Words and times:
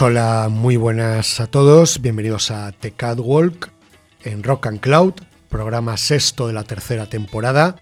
Hola, 0.00 0.48
muy 0.50 0.76
buenas 0.76 1.40
a 1.40 1.46
todos, 1.46 2.00
bienvenidos 2.00 2.50
a 2.50 2.72
The 2.72 2.92
Catwalk 2.92 3.70
en 4.22 4.42
Rock 4.42 4.66
and 4.66 4.80
Cloud, 4.80 5.14
programa 5.48 5.96
sexto 5.96 6.46
de 6.46 6.52
la 6.52 6.62
tercera 6.62 7.06
temporada. 7.06 7.80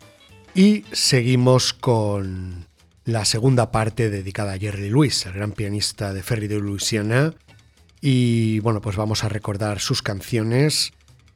Y 0.55 0.85
seguimos 0.93 1.73
con 1.73 2.67
la 3.05 3.25
segunda 3.25 3.71
parte 3.71 4.09
dedicada 4.09 4.55
a 4.55 4.59
Jerry 4.59 4.89
Lewis, 4.89 5.27
el 5.27 5.33
gran 5.33 5.53
pianista 5.53 6.15
de 6.15 6.23
Ferry 6.23 6.47
de 6.49 6.59
Louisiana. 6.59 7.35
Y 8.01 8.61
bueno, 8.61 8.81
pues 8.81 8.97
vamos 8.97 9.25
a 9.25 9.29
recordar 9.29 9.81
sus 9.81 10.01
canciones, 10.01 10.93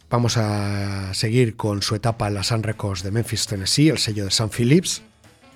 vamos 0.08 0.36
a 0.36 1.12
seguir 1.14 1.56
con 1.56 1.82
su 1.82 1.94
etapa 1.94 2.28
en 2.28 2.34
la 2.34 2.42
Sun 2.42 2.62
Records 2.62 3.02
de 3.02 3.10
Memphis, 3.10 3.46
Tennessee, 3.46 3.90
el 3.90 3.98
sello 3.98 4.24
de 4.24 4.30
Sun 4.30 4.50
Phillips. 4.50 5.02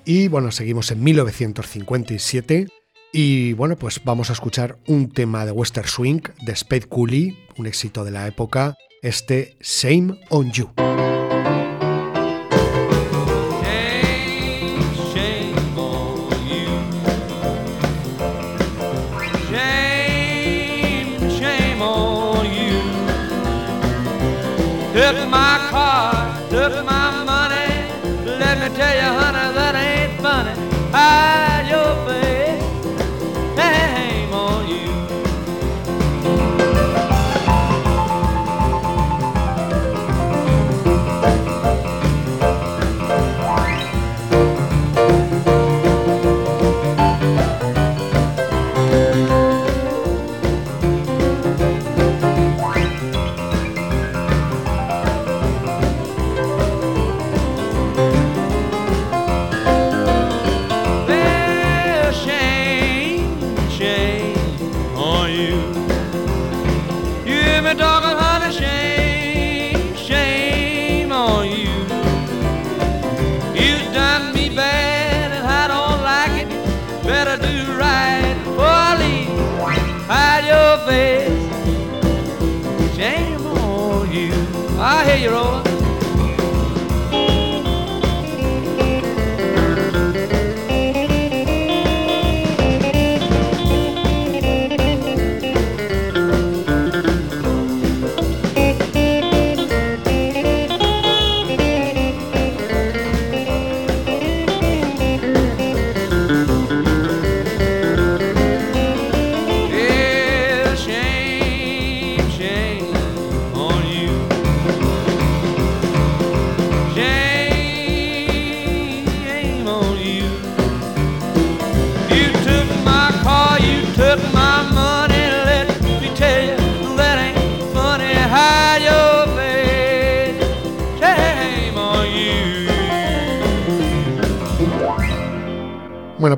Y 0.04 0.28
bueno, 0.28 0.50
seguimos 0.50 0.90
en 0.90 1.02
1957 1.02 2.68
y 3.16 3.52
bueno, 3.52 3.76
pues 3.76 4.00
vamos 4.04 4.30
a 4.30 4.32
escuchar 4.32 4.76
un 4.88 5.08
tema 5.08 5.46
de 5.46 5.52
Western 5.52 5.86
Swing 5.86 6.20
de 6.42 6.56
Spade 6.56 6.88
Cooley, 6.88 7.38
un 7.56 7.68
éxito 7.68 8.02
de 8.04 8.10
la 8.10 8.26
época, 8.26 8.76
este 9.02 9.56
Same 9.60 10.18
on 10.30 10.50
You. 10.50 10.68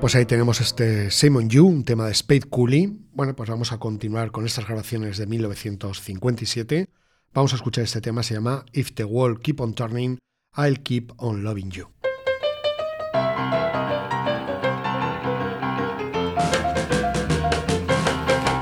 Pues 0.06 0.14
ahí 0.14 0.24
tenemos 0.24 0.60
este 0.60 1.10
Simon 1.10 1.50
You, 1.50 1.66
un 1.66 1.82
tema 1.82 2.06
de 2.06 2.14
Spade 2.14 2.42
Cooley. 2.42 2.96
Bueno, 3.12 3.34
pues 3.34 3.50
vamos 3.50 3.72
a 3.72 3.78
continuar 3.78 4.30
con 4.30 4.46
estas 4.46 4.64
grabaciones 4.64 5.18
de 5.18 5.26
1957. 5.26 6.88
Vamos 7.34 7.52
a 7.52 7.56
escuchar 7.56 7.82
este 7.82 8.00
tema, 8.00 8.22
se 8.22 8.34
llama 8.34 8.64
If 8.72 8.92
the 8.92 9.02
World 9.02 9.40
Keep 9.40 9.60
on 9.60 9.74
Turning, 9.74 10.18
I'll 10.56 10.80
Keep 10.80 11.14
on 11.16 11.42
Loving 11.42 11.72
You. 11.72 11.88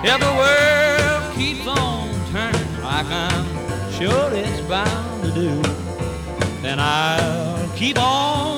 The 0.03 0.32
world 0.38 1.37
keeps 1.37 1.66
on 1.66 2.09
turning 2.32 2.82
like 2.82 3.05
I'm 3.11 3.44
sure 3.93 4.32
it's 4.32 4.62
bound 4.62 5.25
to 5.25 5.31
do, 5.31 5.62
then 6.62 6.78
I'll 6.81 7.69
keep 7.76 7.99
on 7.99 8.53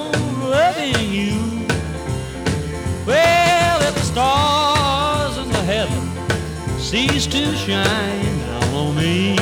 cease 6.96 7.26
to 7.26 7.54
shine 7.56 8.38
down 8.38 8.74
on 8.74 8.96
me, 8.96 9.36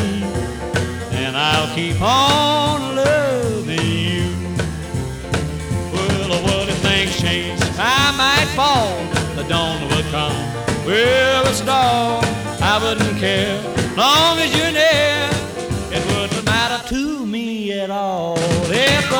And 1.23 1.37
I'll 1.37 1.73
keep 1.73 2.01
on 2.03 2.97
loving 2.97 3.91
you. 4.09 4.27
Well, 5.93 6.33
oh, 6.35 6.43
what 6.47 6.69
if 6.69 6.79
things 6.79 7.17
change? 7.21 7.61
I 7.79 8.11
might 8.23 8.49
fall, 8.59 8.97
the 9.37 9.45
dawn 9.49 9.81
would 9.91 10.07
come. 10.07 10.41
Well, 10.85 11.47
it's 11.47 11.61
dawn, 11.61 12.25
I 12.73 12.75
wouldn't 12.83 13.19
care, 13.19 13.57
long 13.97 14.41
as 14.45 14.51
you're 14.57 14.75
near. 14.83 15.17
It 15.97 16.03
wouldn't 16.11 16.45
matter 16.45 16.81
to 16.89 17.25
me 17.25 17.73
at 17.79 17.91
all 17.91 18.37
if 18.37 19.13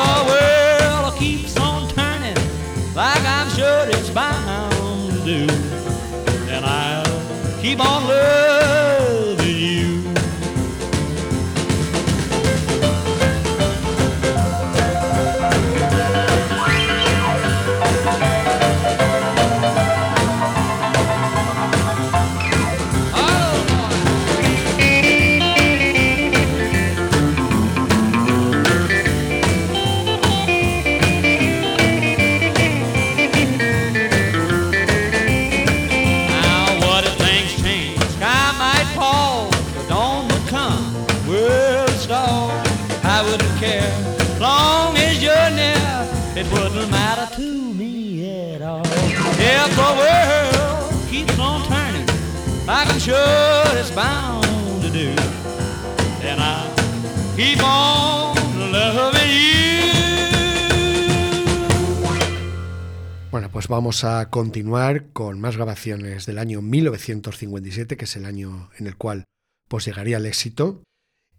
Bueno, 63.31 63.49
pues 63.51 63.69
vamos 63.69 64.03
a 64.03 64.29
continuar 64.29 65.13
con 65.13 65.39
más 65.39 65.55
grabaciones 65.55 66.25
del 66.25 66.39
año 66.39 66.61
1957, 66.61 67.95
que 67.95 68.03
es 68.03 68.15
el 68.17 68.25
año 68.25 68.69
en 68.77 68.87
el 68.87 68.97
cual 68.97 69.23
pues 69.69 69.85
llegaría 69.85 70.17
el 70.17 70.25
éxito. 70.25 70.83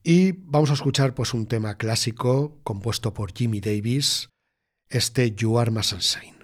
Y 0.02 0.32
vamos 0.32 0.70
a 0.70 0.74
escuchar 0.74 1.14
pues 1.14 1.34
un 1.34 1.46
tema 1.46 1.76
clásico 1.76 2.58
compuesto 2.62 3.12
por 3.12 3.34
Jimmy 3.36 3.60
Davis, 3.60 4.30
este 4.88 5.32
You 5.32 5.58
Are 5.58 5.70
My 5.70 5.82
Sunshine. 5.82 6.36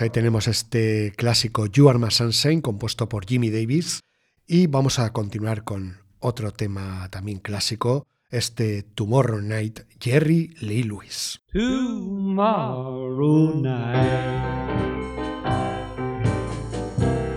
Pues 0.00 0.08
ahí 0.08 0.12
tenemos 0.14 0.48
este 0.48 1.12
clásico 1.14 1.66
You 1.66 1.90
Are 1.90 1.98
My 1.98 2.10
Sunshine 2.10 2.62
compuesto 2.62 3.06
por 3.06 3.26
Jimmy 3.26 3.50
Davis 3.50 4.00
y 4.46 4.66
vamos 4.66 4.98
a 4.98 5.12
continuar 5.12 5.62
con 5.62 5.98
otro 6.20 6.52
tema 6.52 7.06
también 7.10 7.38
clásico, 7.38 8.06
este 8.30 8.82
Tomorrow 8.82 9.42
Night 9.42 9.80
Jerry 10.00 10.54
Lee 10.60 10.84
Lewis. 10.84 11.42
tomorrow 11.52 13.52
night. 13.56 14.40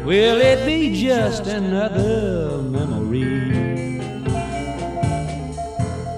Will 0.05 0.41
it 0.41 0.65
be 0.65 0.95
just 0.95 1.47
another 1.47 2.61
memory? 2.61 3.99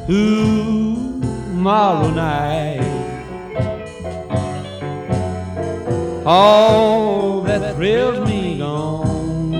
Tomorrow 0.06 2.12
night. 2.12 2.85
All 6.28 7.42
that 7.42 7.76
thrills 7.76 8.28
me 8.28 8.58
gone. 8.58 9.52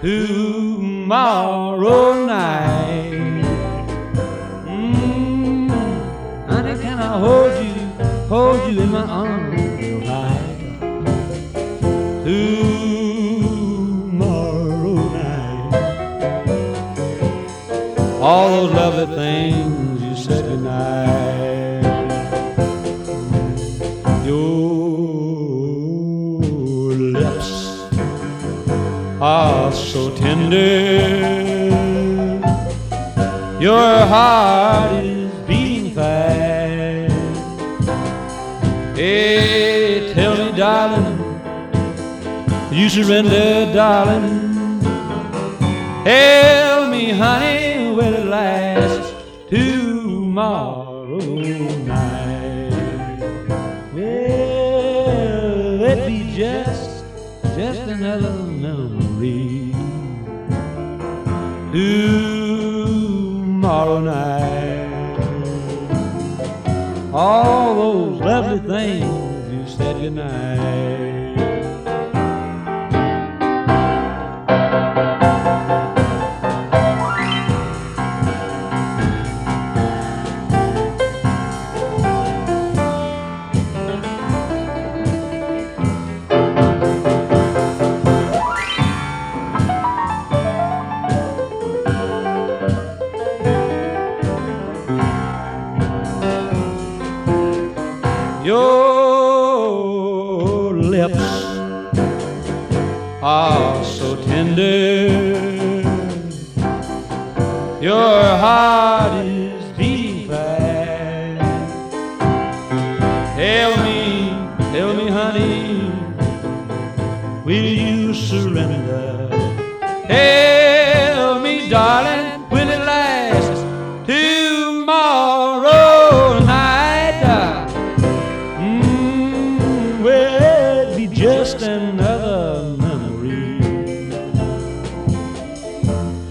Tomorrow 0.00 1.44
night. 2.24 3.10
Mm, 4.64 5.70
honey, 6.48 6.74
can 6.80 7.00
I 7.00 7.18
hold 7.18 7.52
you, 7.66 7.74
hold 8.28 8.72
you 8.72 8.80
in 8.80 8.90
my 8.92 9.02
arms 9.02 10.06
tight? 10.06 10.78
Tomorrow 12.22 12.78
night. 15.18 15.74
All 18.20 18.48
those 18.50 18.70
lovely 18.72 19.16
things 19.16 20.00
you 20.00 20.14
said 20.14 20.44
goodnight. 20.44 21.53
So 29.74 30.10
tender. 30.16 31.34
Your 33.60 34.06
heart 34.06 35.04
is 35.04 35.32
beating 35.46 35.94
fast. 35.94 37.14
Hey, 38.96 40.12
tell 40.14 40.36
me, 40.36 40.52
darling, 40.56 41.18
you 42.70 42.88
surrender, 42.88 43.72
darling. 43.72 44.80
Tell 46.04 46.88
me, 46.90 47.10
honey, 47.10 47.90
will 47.96 48.14
it 48.14 48.26
last 48.26 49.14
tomorrow 49.48 51.18
night? 51.18 52.70
Will 53.94 55.82
it 55.82 56.06
be 56.06 56.36
just, 56.36 57.04
just 57.56 57.80
another 57.80 58.43
Tomorrow 63.54 64.00
night, 64.00 65.18
all 67.10 67.74
those 67.74 68.20
lovely 68.20 68.58
things 68.68 69.50
you 69.50 69.66
said 69.76 69.96
goodnight. 69.96 71.13
Tender. 104.44 105.84
Your 107.80 108.22
heart 108.42 108.93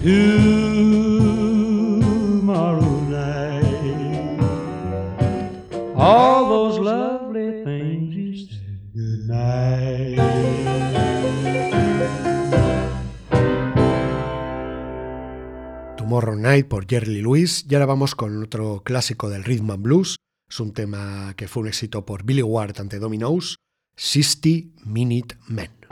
Tomorrow 0.04 0.20
night, 3.08 4.38
all 5.96 6.46
those 6.46 6.78
lovely 6.78 7.64
things 7.64 8.14
you 8.14 8.36
said 8.36 8.92
goodnight. 8.92 10.20
Tomorrow 15.96 16.36
Night 16.36 16.68
por 16.68 16.86
Jerry 16.86 17.22
Lewis. 17.22 17.64
Y 17.66 17.74
ahora 17.74 17.86
vamos 17.86 18.14
con 18.14 18.42
otro 18.42 18.82
clásico 18.84 19.30
del 19.30 19.42
rhythm 19.42 19.70
and 19.70 19.82
blues. 19.82 20.16
Es 20.50 20.60
un 20.60 20.74
tema 20.74 21.32
que 21.34 21.48
fue 21.48 21.62
un 21.62 21.68
éxito 21.68 22.04
por 22.04 22.24
Billy 22.24 22.42
Ward 22.42 22.78
ante 22.78 22.98
Dominoes, 22.98 23.56
60 23.96 24.68
Minute 24.84 25.38
Men. 25.48 25.83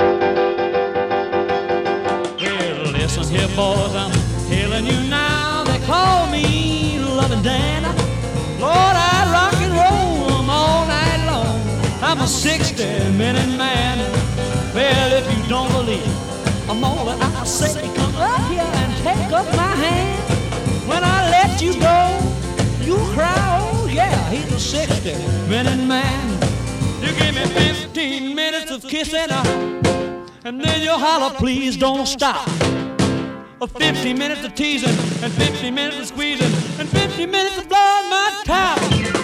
Listen 3.02 3.34
here, 3.34 3.48
boys, 3.56 3.94
I'm 3.96 4.12
telling 4.48 4.86
you 4.86 5.00
now. 5.10 5.64
They 5.64 5.80
call 5.86 6.30
me 6.30 7.00
Loving 7.00 7.42
Dan. 7.42 7.82
Lord, 8.60 8.96
I 9.12 9.18
rock 9.36 9.54
and 9.60 9.74
roll 9.82 10.38
'em 10.38 10.48
all 10.48 10.86
night 10.86 11.22
long. 11.26 11.58
I'm 12.00 12.20
a 12.20 12.28
60 12.28 12.84
minute 13.22 13.52
man. 13.58 13.98
Well, 14.72 15.12
if 15.18 15.26
you 15.34 15.42
don't 15.48 15.70
believe 15.72 16.14
I'm 16.70 16.84
all 16.84 17.04
that 17.06 17.20
I 17.20 17.44
say, 17.44 17.72
come 17.96 18.14
up 18.14 18.40
here 18.52 18.70
and 18.80 18.92
take 19.08 19.32
up 19.32 19.48
my 19.56 19.74
hand. 19.84 20.22
When 20.88 21.02
I 21.02 21.18
let 21.36 21.60
you 21.60 21.72
go, 21.88 21.98
you 22.86 22.96
cry, 23.14 23.34
oh 23.62 23.88
yeah, 23.92 24.30
he's 24.30 24.52
a 24.52 24.60
60 24.60 25.14
minute 25.48 25.84
man. 25.94 26.24
You 27.02 27.10
give 27.18 27.34
me 27.34 27.44
15 27.46 28.34
minutes 28.34 28.70
of 28.70 28.86
kissing. 28.86 29.32
And 30.44 30.60
then 30.60 30.80
you 30.82 30.92
holler, 31.04 31.34
please 31.36 31.76
don't 31.76 32.06
stop. 32.06 32.48
Of 33.62 33.70
50 33.70 34.14
minutes 34.14 34.44
of 34.44 34.56
teasing, 34.56 34.88
and 35.22 35.32
50 35.32 35.70
minutes 35.70 35.96
of 36.00 36.06
squeezing, 36.06 36.52
and 36.80 36.88
50 36.88 37.26
minutes 37.26 37.58
of 37.58 37.68
blowing 37.68 38.10
my 38.10 38.42
top. 38.44 39.21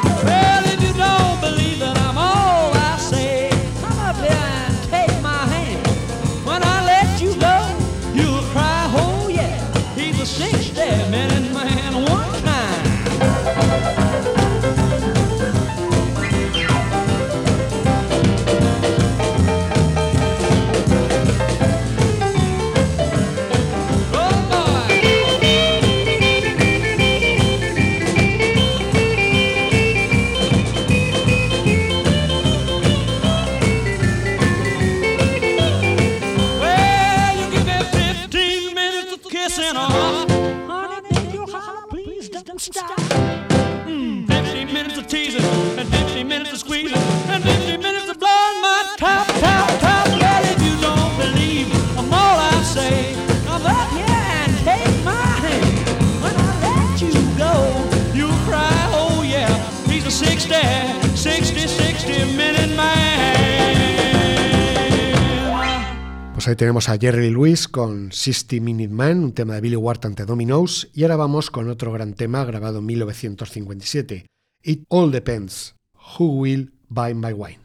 Tenemos 66.68 66.90
a 66.90 66.98
Jerry 66.98 67.30
Lewis 67.30 67.66
con 67.66 68.12
60 68.12 68.56
Minute 68.56 68.92
Man, 68.92 69.24
un 69.24 69.32
tema 69.32 69.54
de 69.54 69.62
Billy 69.62 69.76
Ward 69.76 70.04
ante 70.04 70.26
Dominoes. 70.26 70.90
Y 70.92 71.02
ahora 71.02 71.16
vamos 71.16 71.50
con 71.50 71.70
otro 71.70 71.92
gran 71.92 72.12
tema 72.12 72.44
grabado 72.44 72.80
en 72.80 72.84
1957. 72.84 74.26
It 74.64 74.84
All 74.90 75.10
Depends. 75.10 75.76
Who 76.18 76.26
Will 76.26 76.74
Buy 76.90 77.14
My 77.14 77.32
Wine? 77.32 77.60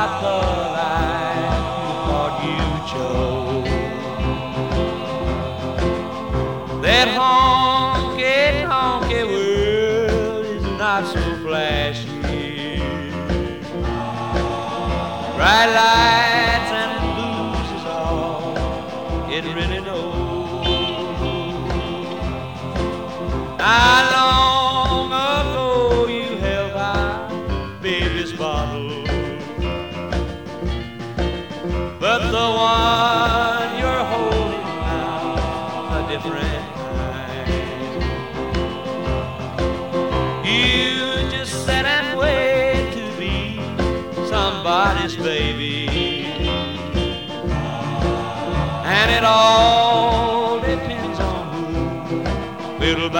Not 0.00 0.12
the 0.22 0.36
life 0.80 1.60
you 1.84 1.92
thought 2.06 2.34
you 2.48 2.64
chose. 2.90 3.70
That 6.84 7.08
honky 7.18 8.40
tonky 8.64 9.22
world 9.32 10.44
is 10.56 10.64
not 10.82 11.02
so 11.12 11.22
flashy. 11.42 12.80
Bright 15.36 15.70
lights 15.80 16.72
and 16.80 16.92
blues 17.04 17.68
is 17.76 17.84
all 17.84 18.56
it 19.36 19.44
really 19.58 19.80
knows. 19.88 20.66
Not 23.58 24.04
long 24.14 24.49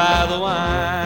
buy 0.00 0.26
the 0.26 0.40
wine. 0.40 0.99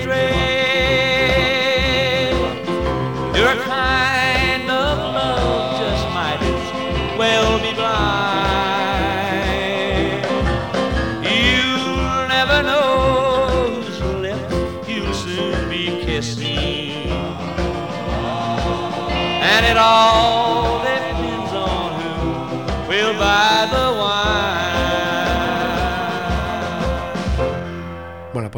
train. 0.00 0.41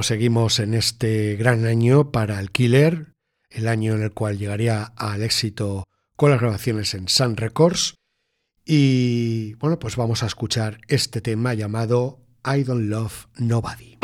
Seguimos 0.04 0.58
en 0.60 0.74
este 0.74 1.36
gran 1.36 1.64
año 1.64 2.12
para 2.12 2.38
el 2.38 2.50
Killer, 2.50 3.14
el 3.50 3.68
año 3.68 3.94
en 3.94 4.02
el 4.02 4.12
cual 4.12 4.38
llegaría 4.38 4.84
al 4.96 5.22
éxito 5.22 5.84
con 6.16 6.30
las 6.30 6.40
grabaciones 6.40 6.94
en 6.94 7.08
Sun 7.08 7.36
Records. 7.36 7.96
Y 8.64 9.54
bueno, 9.54 9.78
pues 9.78 9.96
vamos 9.96 10.22
a 10.22 10.26
escuchar 10.26 10.80
este 10.88 11.20
tema 11.20 11.54
llamado 11.54 12.20
I 12.44 12.62
Don't 12.64 12.88
Love 12.88 13.26
Nobody. 13.36 13.98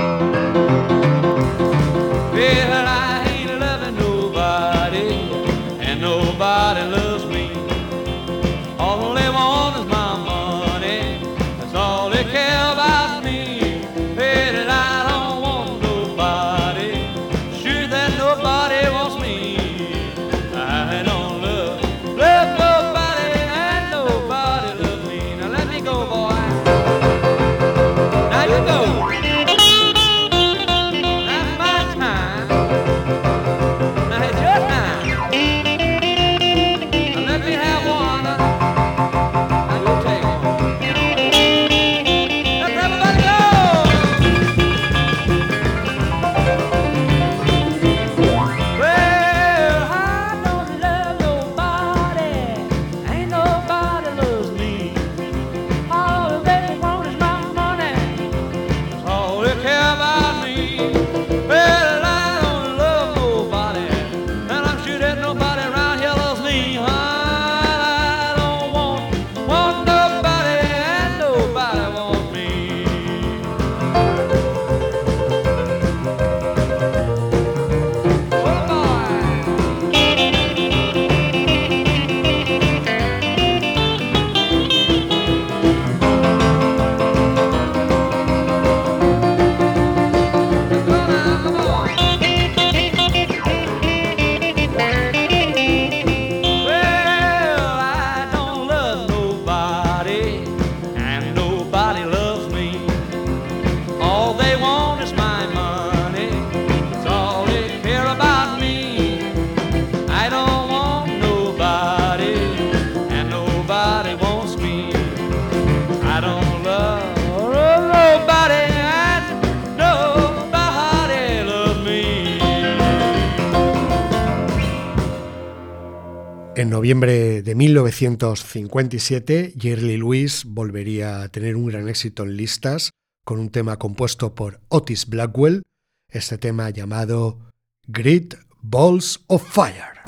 Noviembre 126.90 127.42
de 127.42 127.55
1957, 127.55 129.55
Jerry 129.57 129.96
Lewis 129.96 130.42
volvería 130.44 131.22
a 131.22 131.29
tener 131.29 131.55
un 131.55 131.66
gran 131.66 131.88
éxito 131.88 132.24
en 132.24 132.37
listas 132.37 132.90
con 133.24 133.38
un 133.38 133.50
tema 133.50 133.76
compuesto 133.76 134.35
por 134.35 134.61
Otis 134.70 135.07
Blackwell, 135.07 135.62
este 136.09 136.37
tema 136.37 136.68
llamado 136.70 137.38
Great 137.87 138.35
Balls 138.61 139.20
of 139.29 139.48
Fire. 139.48 140.00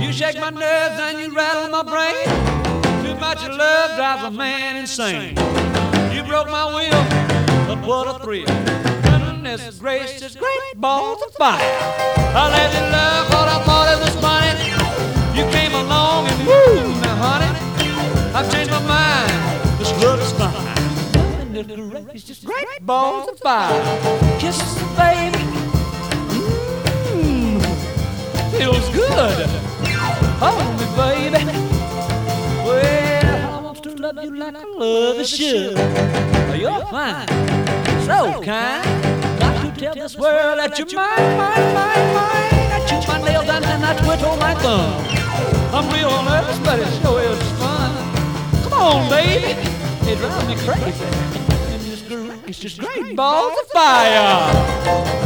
You 0.00 0.12
shake 0.12 0.38
my 0.38 0.52
and 1.00 1.18
you 1.18 1.34
rattle 1.34 1.68
my 1.72 1.82
brain. 1.82 2.14
Too 3.02 3.16
much 3.18 3.42
man 4.30 4.76
insane. 4.76 5.34
You 6.14 6.22
broke 6.22 6.48
my 6.48 6.72
a 7.68 7.74
of. 8.20 8.46
Along 15.96 16.28
and 16.28 16.46
woo, 16.46 17.00
now 17.00 17.16
honey, 17.24 17.50
I've 18.36 18.52
changed 18.52 18.70
my 18.70 18.80
mind. 18.80 19.32
This 19.78 19.90
love 20.04 20.20
is 20.20 20.32
fine. 20.32 21.54
Goodness 21.54 22.04
gracious, 22.04 22.44
great 22.44 22.80
balls 22.82 23.28
of 23.30 23.38
fire. 23.38 23.80
Kisses, 24.38 24.74
the 24.74 24.84
baby. 25.00 25.42
Mmm, 27.16 27.62
feels 28.52 28.86
good. 28.90 29.48
Hold 30.44 30.68
me, 30.76 30.86
baby. 31.00 31.42
Well, 32.66 33.54
I 33.54 33.60
want 33.62 33.82
to 33.82 33.90
love 33.94 34.22
you 34.22 34.36
like 34.36 34.54
I 34.54 34.64
love 34.64 35.16
a 35.18 35.24
should. 35.24 35.78
You're 36.60 36.84
fine, 36.92 37.28
so 38.04 38.42
kind. 38.44 38.84
Got 39.40 39.74
to 39.74 39.80
tell 39.80 39.94
this 39.94 40.14
world 40.18 40.58
that 40.58 40.78
you're 40.78 40.92
mine, 40.94 41.38
mine, 41.38 41.74
mine, 41.78 42.08
mine. 42.18 42.52
I 42.76 42.84
chew 42.86 43.00
my 43.10 43.18
nails 43.24 43.48
and 43.48 43.82
I 43.82 43.96
twiddle 43.96 44.36
my 44.36 44.54
thumb. 44.56 45.25
I'm 45.72 45.88
real 45.90 46.22
nervous, 46.22 46.58
but 46.60 46.78
it 46.78 47.02
sure 47.02 47.20
is 47.20 47.42
fun. 47.58 47.92
Come 48.62 48.72
on, 48.72 49.10
baby. 49.10 49.52
It 50.08 50.18
drives 50.18 50.46
me 50.46 50.54
crazy. 50.66 51.04
It's 52.46 52.58
just 52.58 52.78
great 52.78 53.16
balls 53.16 53.58
of 53.60 53.68
fire. 53.70 55.25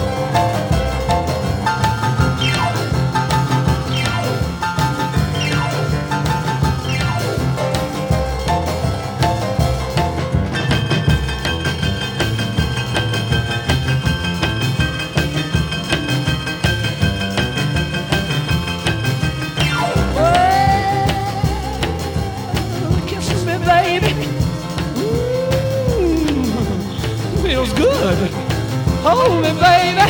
Hold 29.10 29.42
me, 29.42 29.50
baby. 29.58 30.06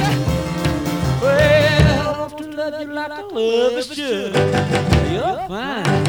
Well, 1.23 2.05
I 2.05 2.21
want 2.21 2.37
to 2.37 2.45
love 2.51 2.81
you 2.83 2.93
like 2.93 3.11
I 3.11 3.23
love 3.23 3.73
is 3.73 3.87
should. 3.87 4.35
You're 5.11 5.41
fine, 5.49 6.05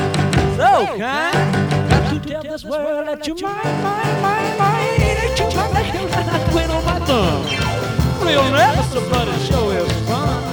so 0.59 0.71
kind. 0.99 1.89
Got 1.89 2.03
to 2.11 2.19
tell 2.19 2.43
this 2.43 2.65
world 2.65 3.07
that 3.07 3.25
you're 3.25 3.37
mine, 3.39 3.81
mine, 3.81 4.21
mine, 4.21 4.57
mine. 4.59 4.99
That 4.99 5.39
you're 5.39 5.69
my 5.71 5.81
nail 5.87 6.09
and 6.19 6.29
I 6.29 6.51
twiddle 6.51 6.81
my 6.81 6.99
thumb. 7.07 8.27
Real 8.27 8.43
nervous, 8.51 8.91
but 9.09 9.27
it 9.27 9.39
sure 9.47 9.73
is 9.77 9.91
fun. 10.09 10.43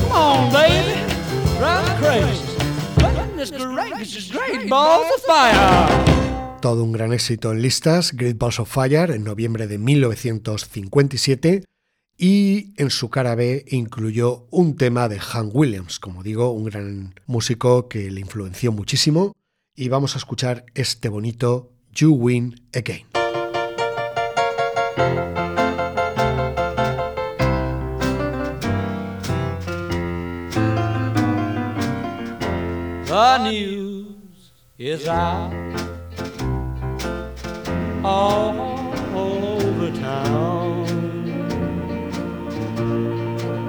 Come 0.00 0.12
on, 0.12 0.52
baby, 0.52 0.98
drive 1.58 1.86
me 1.86 1.92
crazy. 2.02 2.46
Goodness 2.98 3.50
gracious, 3.52 4.30
great 4.32 4.68
balls 4.68 5.06
of 5.14 5.22
fire. 5.22 6.16
Todo 6.60 6.82
un 6.82 6.90
gran 6.90 7.12
éxito 7.12 7.52
en 7.52 7.62
listas, 7.62 8.12
Great 8.12 8.38
Balls 8.38 8.58
of 8.58 8.68
Fire, 8.68 9.12
en 9.12 9.22
noviembre 9.22 9.68
de 9.68 9.78
1957, 9.78 11.64
y 12.18 12.72
en 12.76 12.90
su 12.90 13.10
cara 13.10 13.34
B 13.34 13.64
incluyó 13.68 14.46
un 14.50 14.76
tema 14.76 15.08
de 15.08 15.20
Han 15.32 15.50
Williams, 15.52 15.98
como 15.98 16.22
digo, 16.22 16.50
un 16.50 16.64
gran 16.64 17.14
músico 17.26 17.88
que 17.88 18.10
le 18.10 18.20
influenció 18.20 18.72
muchísimo. 18.72 19.32
Y 19.74 19.88
vamos 19.88 20.14
a 20.14 20.18
escuchar 20.18 20.64
este 20.74 21.08
bonito 21.10 21.72
You 21.92 22.14
Win 22.14 22.68
Again. 22.74 23.06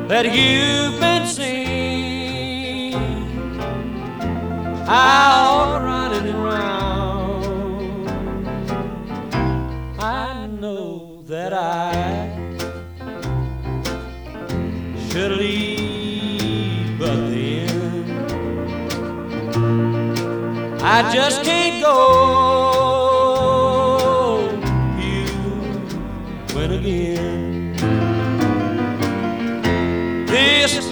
That 0.08 0.26
you've 0.34 1.00
been 1.02 1.28
seen 1.28 2.93
out 4.88 5.82
running 5.84 6.34
around. 6.34 8.08
I 10.00 10.48
know 10.48 11.22
that 11.24 11.52
I 11.52 12.32
should 15.10 15.32
leave, 15.32 16.98
but 16.98 17.15
then 17.30 18.22
I 20.82 21.13
just 21.13 21.43
can't 21.43 21.84
go. 21.84 22.47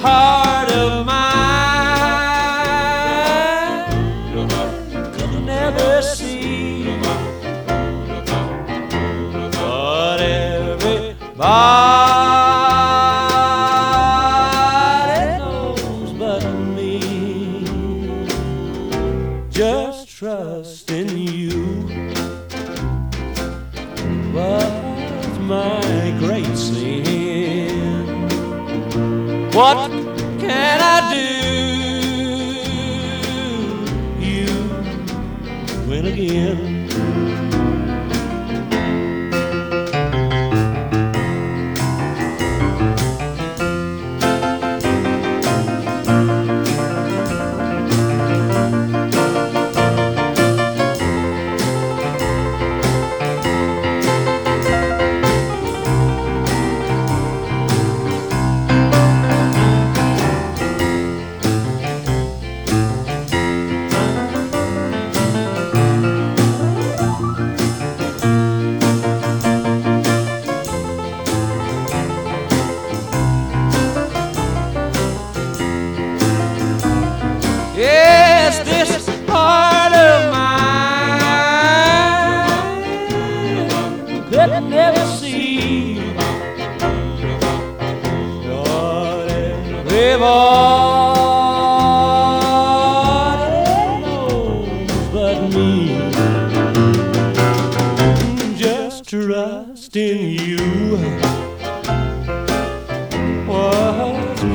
Heart 0.06 0.70
of 0.72 1.06
mine. 1.06 1.26
Could 5.14 5.34
never 5.44 6.02
see. 6.02 6.86
What 9.58 10.20
everybody 10.22 11.95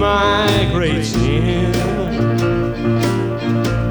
great 0.01 1.05
sin. 1.05 1.73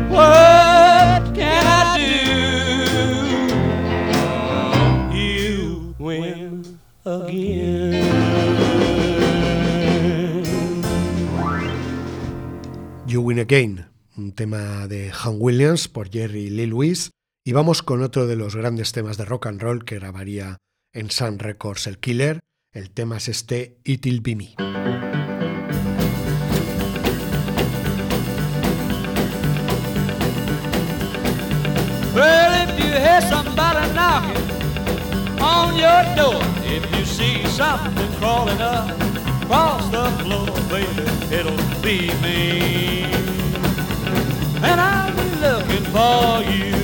What 0.10 1.36
can 1.36 1.68
I 1.68 1.98
do? 1.98 2.10
You 5.16 5.94
win 6.00 6.80
again. 7.06 8.00
You 13.06 13.22
Win 13.22 13.40
Again, 13.40 13.88
un 14.18 14.34
tema 14.34 14.88
de 14.88 15.12
Han 15.12 15.38
Williams 15.40 15.88
por 15.88 16.10
Jerry 16.12 16.50
Lee 16.50 16.68
Lewis, 16.68 17.10
y 17.44 17.54
vamos 17.54 17.82
con 17.82 18.04
otro 18.04 18.28
de 18.28 18.36
los 18.36 18.56
grandes 18.56 18.92
temas 18.92 19.18
de 19.18 19.26
rock 19.26 19.48
and 19.48 19.62
roll 19.62 19.84
que 19.84 19.96
grabaría 19.96 20.58
en 20.94 21.10
Sun 21.10 21.40
Records 21.40 21.88
el 21.88 21.98
Killer. 21.98 22.40
El 22.72 22.92
tema 22.92 23.18
es 23.18 23.28
este 23.28 23.80
It'll 23.84 24.22
Be 24.22 24.36
Me. 24.36 25.19
Well, 32.20 32.68
if 32.68 32.78
you 32.78 32.92
hear 32.92 33.22
somebody 33.22 33.94
knocking 33.94 34.52
on 35.40 35.78
your 35.78 36.04
door, 36.20 36.42
if 36.66 36.84
you 36.94 37.06
see 37.06 37.46
something 37.48 38.12
crawling 38.20 38.60
up 38.60 38.90
across 39.42 39.88
the 39.88 40.04
floor, 40.22 40.48
baby, 40.68 41.08
it'll 41.34 41.56
be 41.82 42.12
me. 42.22 43.04
And 44.68 44.82
I'll 44.82 45.16
be 45.16 45.30
looking 45.46 45.86
for 45.96 46.44
you. 46.52 46.76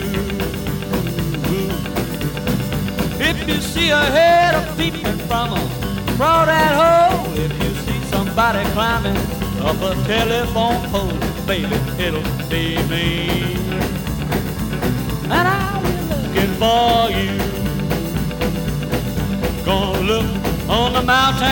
If 3.20 3.46
you 3.46 3.60
see 3.60 3.90
a 3.90 4.06
head 4.18 4.56
of 4.56 4.78
peeping 4.78 5.18
from 5.28 5.52
across 5.52 6.48
that 6.48 6.74
hole, 6.80 7.34
if 7.34 7.52
you 7.62 7.72
see 7.84 8.00
somebody 8.06 8.64
climbing 8.72 9.18
up 9.60 9.82
a 9.82 10.02
telephone 10.08 10.90
pole, 10.92 11.46
baby, 11.46 11.76
it'll 12.02 12.24
be 12.50 12.82
me 12.88 13.55
and 15.32 15.48
I'll 15.48 15.82
be 15.82 15.90
looking 16.12 16.54
for 16.62 17.10
you. 17.12 17.34
Gonna 19.66 20.02
look 20.02 20.30
on 20.70 20.94
the 20.94 21.02
mountain 21.02 21.48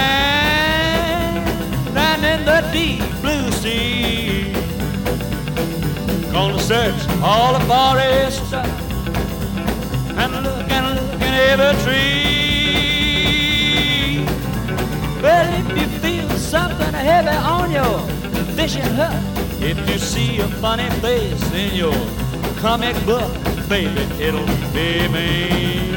and 1.97 2.25
in 2.25 2.45
the 2.45 2.61
deep 2.71 3.03
blue 3.21 3.51
sea. 3.51 4.53
Gonna 6.31 6.59
search 6.59 7.07
all 7.21 7.53
the 7.53 7.65
forests 7.65 8.53
and 10.21 10.31
look 10.43 10.69
and 10.71 10.85
look 10.95 11.21
in 11.21 11.33
every 11.51 11.73
tree. 11.83 12.23
Well, 15.21 15.47
if 15.59 15.67
you 15.77 15.87
feel 15.99 16.29
something 16.37 16.93
heavy 16.93 17.37
on 17.37 17.71
your 17.71 17.99
fishing 18.55 18.91
hook, 18.99 19.21
if 19.61 19.77
you 19.89 19.97
see 19.97 20.39
a 20.39 20.47
funny 20.47 20.89
face 21.01 21.51
in 21.53 21.73
your 21.75 21.95
comic 22.57 22.95
book, 23.05 23.31
baby, 23.69 24.01
it'll 24.21 24.45
be 24.73 25.07
me. 25.07 25.93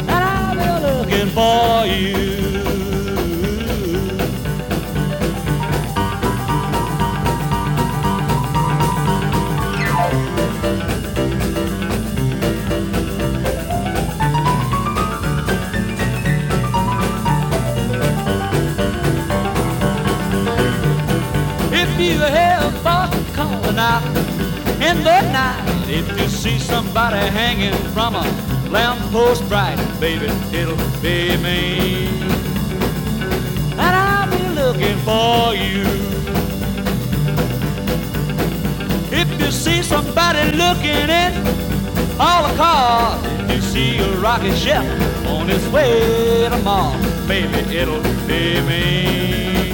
And 0.00 0.10
I'll 0.10 0.54
be 0.54 0.86
looking 0.86 1.28
for 1.28 1.86
you. 1.86 2.47
In 24.80 24.98
the 25.02 25.20
night, 25.32 25.88
if 25.88 26.08
you 26.18 26.28
see 26.28 26.58
somebody 26.58 27.18
hanging 27.18 27.74
from 27.92 28.14
a 28.14 28.22
lamppost 28.70 29.48
bright, 29.48 29.76
baby, 29.98 30.26
it'll 30.52 30.76
be 31.02 31.36
me. 31.38 32.06
And 33.72 33.80
I'll 33.80 34.30
be 34.30 34.42
looking 34.54 34.96
for 34.98 35.54
you. 35.54 35.84
If 39.10 39.28
you 39.40 39.50
see 39.50 39.82
somebody 39.82 40.52
looking 40.56 41.08
in 41.10 41.32
all 42.20 42.46
the 42.48 42.54
cars, 42.56 43.24
if 43.24 43.50
you 43.56 43.60
see 43.60 43.98
a 43.98 44.16
rocket 44.18 44.56
ship 44.56 44.84
on 45.26 45.50
its 45.50 45.66
way 45.68 46.48
to 46.48 46.58
Mars, 46.58 47.04
baby, 47.26 47.58
it'll 47.76 48.02
be 48.28 48.60
me. 48.62 49.70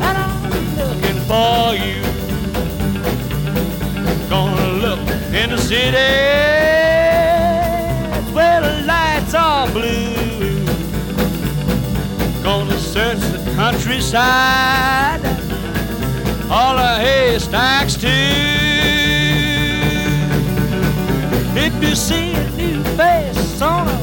And 0.00 0.16
I'm 0.16 0.50
looking 0.76 1.20
for 1.26 1.74
you. 1.74 2.15
In 5.46 5.52
the 5.52 5.58
city 5.58 5.96
where 8.34 8.60
the 8.60 8.82
lights 8.84 9.32
are 9.34 9.68
blue. 9.70 10.64
Gonna 12.42 12.78
search 12.78 13.18
the 13.18 13.52
countryside, 13.54 15.24
all 16.50 16.76
the 16.76 16.94
haystacks 17.06 17.94
too. 17.94 18.08
If 21.64 21.74
you 21.82 21.94
see 21.94 22.34
a 22.34 22.50
new 22.50 22.82
face 22.96 23.62
on 23.62 23.86
a 23.86 23.98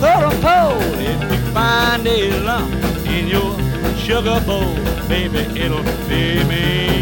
little 0.00 0.36
pole, 0.40 0.80
if 1.12 1.20
you 1.32 1.52
find 1.52 2.06
a 2.06 2.40
lump 2.40 2.72
in 3.06 3.26
your 3.26 3.52
sugar 3.96 4.40
bowl, 4.46 4.74
baby, 5.06 5.40
it'll 5.60 5.82
be 6.08 6.44
me. 6.44 6.97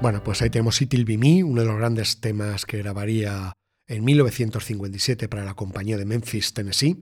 Bueno, 0.00 0.20
pues 0.24 0.42
ahí 0.42 0.50
tenemos 0.50 0.82
It'll 0.82 1.04
Be 1.04 1.16
Me, 1.16 1.44
uno 1.44 1.60
de 1.60 1.68
los 1.68 1.76
grandes 1.76 2.20
temas 2.20 2.66
que 2.66 2.78
grabaría 2.78 3.52
en 3.86 4.04
1957 4.04 5.28
para 5.28 5.44
la 5.44 5.54
compañía 5.54 5.96
de 5.96 6.04
Memphis, 6.04 6.54
Tennessee. 6.54 6.98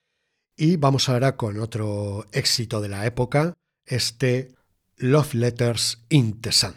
Y 0.54 0.76
vamos 0.76 1.08
ahora 1.08 1.36
con 1.36 1.58
otro 1.60 2.26
éxito 2.32 2.82
de 2.82 2.90
la 2.90 3.06
época, 3.06 3.54
este 3.86 4.52
Love 4.98 5.32
Letters 5.32 6.04
in 6.10 6.42
the 6.42 6.52
Sand. 6.52 6.76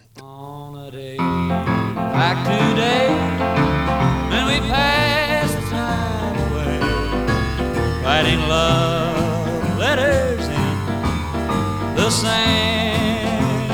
The 12.04 12.10
sand. 12.10 13.72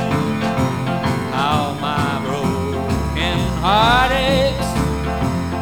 How 1.33 1.73
my 1.81 2.21
broken 2.23 3.39
heart 3.63 4.11
aches 4.11 4.69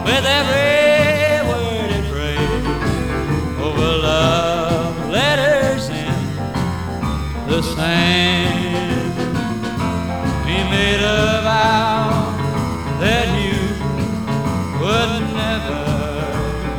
with 0.03 0.25
every 0.39 1.47
word 1.49 1.89
it 1.97 2.05
prays 2.11 2.65
over 3.65 3.91
love 4.09 5.09
letters 5.09 5.87
in 5.87 6.19
the 7.47 7.61
sand. 7.61 9.15
We 10.45 10.57
made 10.75 11.01
a 11.01 11.41
vow 11.47 12.35
that 12.99 13.27
you 13.43 13.59
would 14.81 15.23
never 15.43 15.83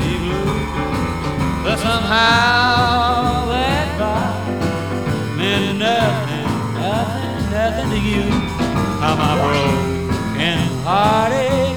be 0.01 0.11
blue, 0.19 1.65
but 1.65 1.79
somehow 1.79 3.18
my 9.17 9.35
broken 9.41 10.59
heart 10.85 11.68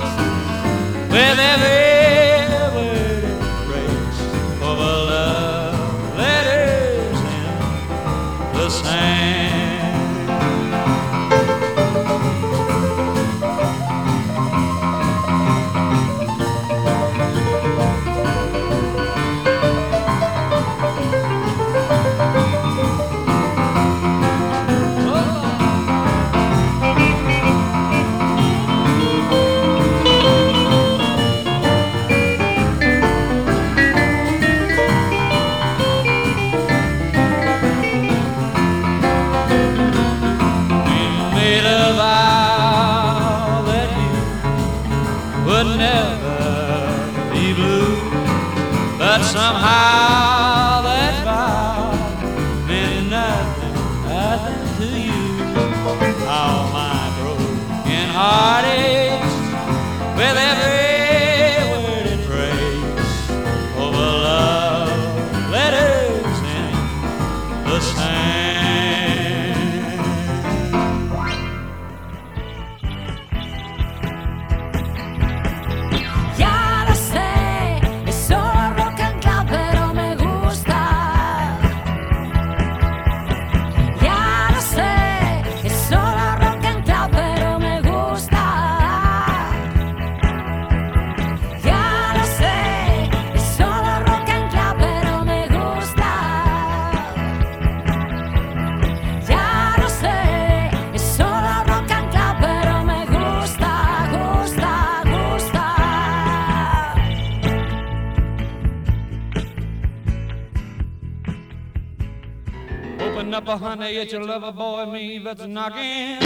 Honey, 113.57 113.97
it's 113.97 114.13
your 114.13 114.23
lover 114.23 114.51
boy, 114.53 114.85
me 114.85 115.19
that's 115.19 115.45
knocking. 115.45 116.17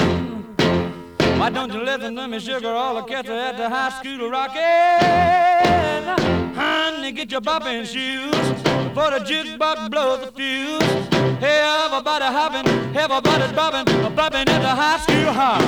Why 1.40 1.50
don't 1.50 1.74
you 1.74 1.82
listen 1.84 2.16
to 2.16 2.28
me, 2.28 2.40
sugar? 2.40 2.70
All 2.70 2.96
the 2.96 3.02
cats 3.02 3.28
are 3.30 3.34
at 3.34 3.58
the 3.58 3.68
high 3.68 3.90
school 4.00 4.30
rocking. 4.30 4.62
Honey, 6.56 7.12
get 7.12 7.32
your 7.32 7.42
bopping 7.42 7.84
shoes 7.84 8.32
before 8.90 9.10
the 9.10 9.20
jukebox 9.26 9.90
blows 9.90 10.20
the 10.20 10.32
fuse. 10.34 10.84
Hey, 11.40 11.62
everybody 11.86 12.26
hopping, 12.26 12.68
everybody's 12.96 13.52
bopping, 13.58 13.86
bopping 14.16 14.48
at 14.48 14.62
the 14.62 14.70
high 14.70 15.00
school 15.00 15.34
hop. 15.34 15.62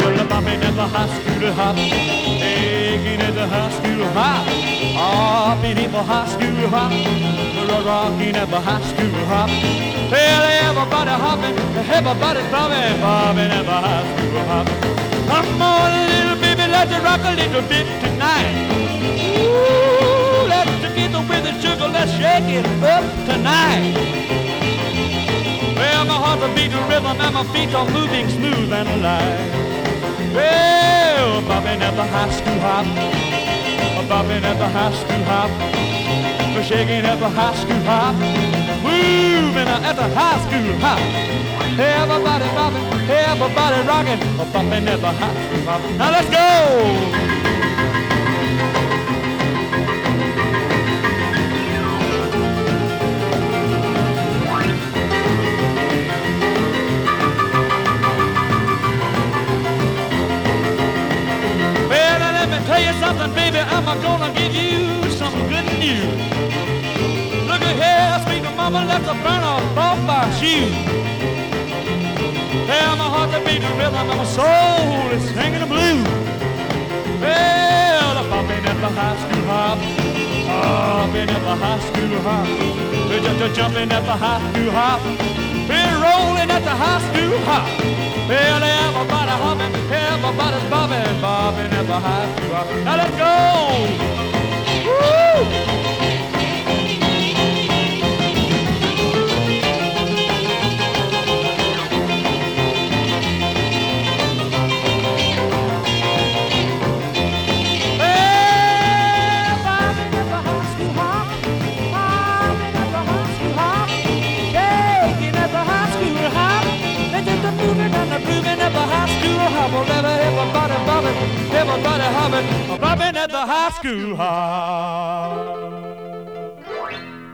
Well, 0.00 0.26
bopping 0.28 0.62
at 0.62 0.74
the 0.76 0.86
high 0.86 1.08
school 1.08 1.52
hop, 1.52 1.76
taking 1.76 3.20
at 3.20 3.34
the 3.34 3.46
high 3.48 3.70
school 3.70 4.06
hop, 4.12 4.46
hopping 4.94 5.78
at 5.78 5.90
the 5.90 6.02
high 6.02 6.28
school 6.28 6.68
hop, 6.70 6.92
rocking 7.84 8.36
at 8.36 8.48
the 8.48 8.60
high 8.60 8.80
school 8.90 9.24
hop. 9.26 9.50
Well, 10.10 10.42
everybody 10.70 11.10
hopping, 11.10 11.56
everybody's 11.90 12.48
bobbing, 12.50 13.00
bobbing 13.00 13.50
at 13.50 13.64
the 13.66 13.78
high 13.86 14.04
school 14.14 14.44
hop. 14.50 14.66
Come 15.26 15.62
on, 15.62 15.90
little 16.08 16.38
baby, 16.40 16.66
let's 16.70 16.92
rock 17.02 17.20
a 17.24 17.34
little 17.34 17.62
bit 17.68 17.86
tonight. 18.00 18.54
Ooh, 19.34 20.46
let's 20.46 20.70
get 20.94 21.12
with 21.28 21.42
the 21.42 21.52
sugar, 21.60 21.88
let's 21.88 22.12
shake 22.12 22.48
it 22.58 22.66
up 22.82 23.04
tonight. 23.26 23.94
Well, 25.74 26.04
my 26.04 26.14
heart's 26.14 26.42
a 26.44 26.48
beating 26.54 26.86
rhythm 26.88 27.18
and 27.18 27.34
my 27.34 27.44
feet 27.52 27.74
are 27.74 27.88
moving 27.90 28.28
smooth 28.30 28.72
and 28.72 29.02
light. 29.02 29.50
Well, 30.34 31.42
bobbing 31.42 31.82
at 31.82 31.94
the 31.96 32.04
high 32.04 32.30
school 32.30 32.60
hop, 32.60 32.86
bobbing 34.14 34.44
at 34.44 34.56
the 34.58 34.68
high 34.68 34.92
school 34.92 35.24
hop, 35.24 35.50
we're 36.54 36.62
shaking 36.62 37.04
at 37.04 37.18
the 37.18 37.28
high 37.28 37.52
school 37.56 37.82
hop, 37.82 38.14
moving 38.84 39.66
at 39.66 39.94
the 39.96 40.08
high 40.14 40.38
school 40.44 40.78
hop. 40.78 41.00
Everybody 41.76 42.46
bobbing, 42.54 42.86
everybody 43.10 43.80
rocking, 43.88 44.20
bobbing 44.52 44.86
at 44.86 45.00
the 45.00 45.10
high 45.10 45.34
school 45.44 45.62
hop. 45.66 45.80
Now 45.98 46.12
let's 46.12 46.30
go! 46.30 47.53
tell 62.66 62.80
you 62.80 62.92
something, 63.00 63.32
baby, 63.34 63.58
I'm 63.58 63.84
gonna 63.84 64.32
give 64.32 64.54
you 64.54 65.10
some 65.10 65.34
good 65.52 65.68
news. 65.78 66.16
Look 67.48 67.60
at 67.60 67.76
here, 67.76 68.16
sweet 68.24 68.44
mama, 68.56 68.84
let 68.88 69.02
the 69.04 69.14
burner 69.24 69.60
off 69.76 70.00
my 70.08 70.24
shoe. 70.38 70.68
Hey, 72.64 72.84
my 73.00 73.08
heart 73.14 73.30
that 73.32 73.42
beat 73.44 73.60
the 73.60 73.68
rhythm, 73.76 74.08
and 74.08 74.18
my 74.18 74.24
soul 74.24 75.12
is 75.12 75.24
singing 75.36 75.60
the 75.60 75.68
blues. 75.68 76.08
Well, 77.20 78.16
I'm 78.18 78.46
been 78.48 78.64
at 78.64 78.78
the 78.80 78.90
high 78.98 79.16
school 79.22 79.44
hop, 79.44 79.78
oh, 80.48 81.04
I've 81.04 81.16
at 81.16 81.28
the 81.28 81.54
high 81.64 81.80
school 81.86 82.18
hop, 82.26 82.46
just 83.38 83.54
jumping 83.56 83.92
at 83.92 84.04
the 84.08 84.16
high 84.24 84.40
school 84.52 84.70
hop, 84.72 85.00
been 85.68 85.94
rolling 86.00 86.50
at 86.50 86.62
the 86.64 86.76
high 86.82 87.00
school 87.08 87.38
hop. 87.44 87.68
Well, 88.26 88.62
everybody 88.62 89.34
humming, 89.44 89.74
everybody's 89.92 90.70
bobbing, 90.70 91.20
bobbing 91.20 91.72
at 91.72 91.86
the 91.86 92.00
high 92.00 92.26
school 92.32 92.43
now 92.84 92.96
let's 92.96 93.16
go! 93.16 94.13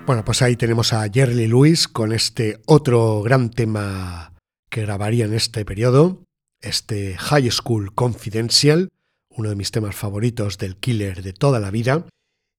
Bueno, 0.06 0.24
pues 0.24 0.42
ahí 0.42 0.56
tenemos 0.56 0.92
a 0.92 1.08
Jerry 1.08 1.46
Lewis 1.46 1.86
con 1.86 2.12
este 2.12 2.60
otro 2.66 3.22
gran 3.22 3.50
tema 3.50 4.34
que 4.68 4.82
grabaría 4.82 5.24
en 5.24 5.34
este 5.34 5.64
periodo, 5.64 6.24
este 6.60 7.16
High 7.16 7.50
School 7.50 7.94
Confidential, 7.94 8.88
uno 9.30 9.48
de 9.50 9.56
mis 9.56 9.70
temas 9.70 9.94
favoritos 9.94 10.58
del 10.58 10.76
killer 10.76 11.22
de 11.22 11.32
toda 11.32 11.60
la 11.60 11.70
vida. 11.70 12.06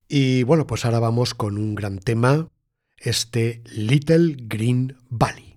Y 0.08 0.44
bueno, 0.44 0.66
pues 0.66 0.86
ahora 0.86 1.00
vamos 1.00 1.34
con 1.34 1.58
un 1.58 1.76
gran 1.76 2.00
tema, 2.00 2.48
este 2.98 3.62
Little 3.72 4.36
Green 4.40 4.98
Valley. 5.10 5.51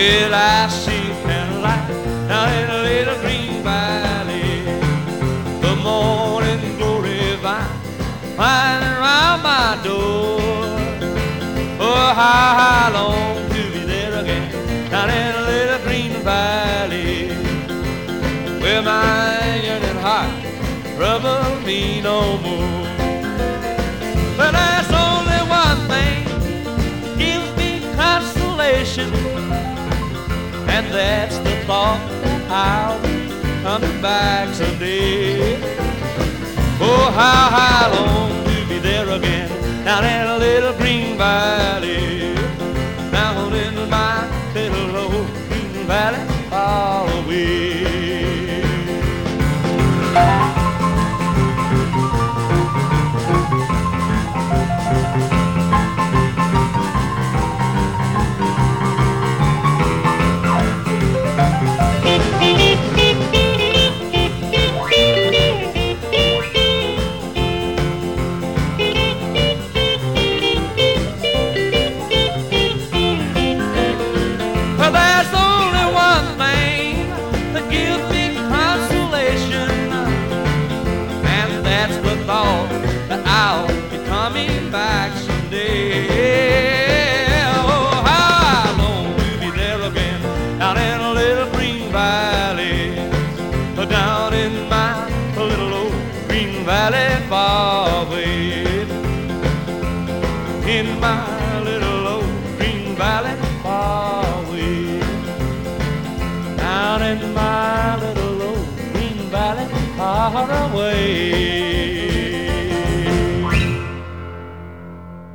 Well, 0.00 0.34
I 0.34 0.66
see 0.68 1.12
kind 1.24 1.60
light 1.60 1.88
down 2.26 2.48
in 2.54 2.70
a 2.70 2.80
little 2.88 3.18
green 3.20 3.62
valley. 3.62 4.62
The 5.60 5.76
morning 5.76 6.78
glory 6.78 7.36
vine 7.36 7.68
winding 8.34 8.94
around 8.96 9.42
my 9.42 9.78
door. 9.84 10.40
Oh, 11.78 12.14
how 12.20 12.56
I 12.56 12.90
long 12.94 13.46
to 13.50 13.62
be 13.74 13.84
there 13.84 14.14
again 14.22 14.48
down 14.90 15.10
in 15.10 15.34
a 15.36 15.44
little 15.52 15.80
green 15.86 16.12
valley. 16.24 17.28
Where 18.62 18.80
my 18.80 19.60
yearning 19.62 20.00
heart 20.06 20.32
trouble 20.96 21.60
me 21.66 22.00
no 22.00 22.38
more. 22.38 22.86
But 24.38 24.52
there's 24.56 24.92
only 25.06 25.40
one 25.62 25.80
thing 25.92 26.24
gives 27.18 27.54
me 27.58 27.82
consolation. 27.96 29.10
And 30.82 30.94
that's 30.94 31.36
the 31.40 31.54
thought 31.66 32.00
I'll 32.48 32.98
coming 33.62 34.00
back 34.00 34.48
someday. 34.54 35.58
Oh, 36.80 37.12
how 37.12 37.50
I 37.52 37.92
long 37.94 38.44
to 38.46 38.66
be 38.66 38.78
there 38.78 39.10
again, 39.10 39.50
down 39.84 40.06
in 40.06 40.26
a 40.26 40.38
little 40.38 40.72
green 40.78 41.18
valley. 41.18 42.34
Down 43.12 43.52
in 43.52 43.90
my 43.90 44.26
little 44.54 44.96
old 44.96 45.12
oh, 45.12 45.48
green 45.50 45.86
valley, 45.86 46.48
far 46.48 47.06
away. 47.24 47.69
Far 110.32 110.50
away. 110.70 112.10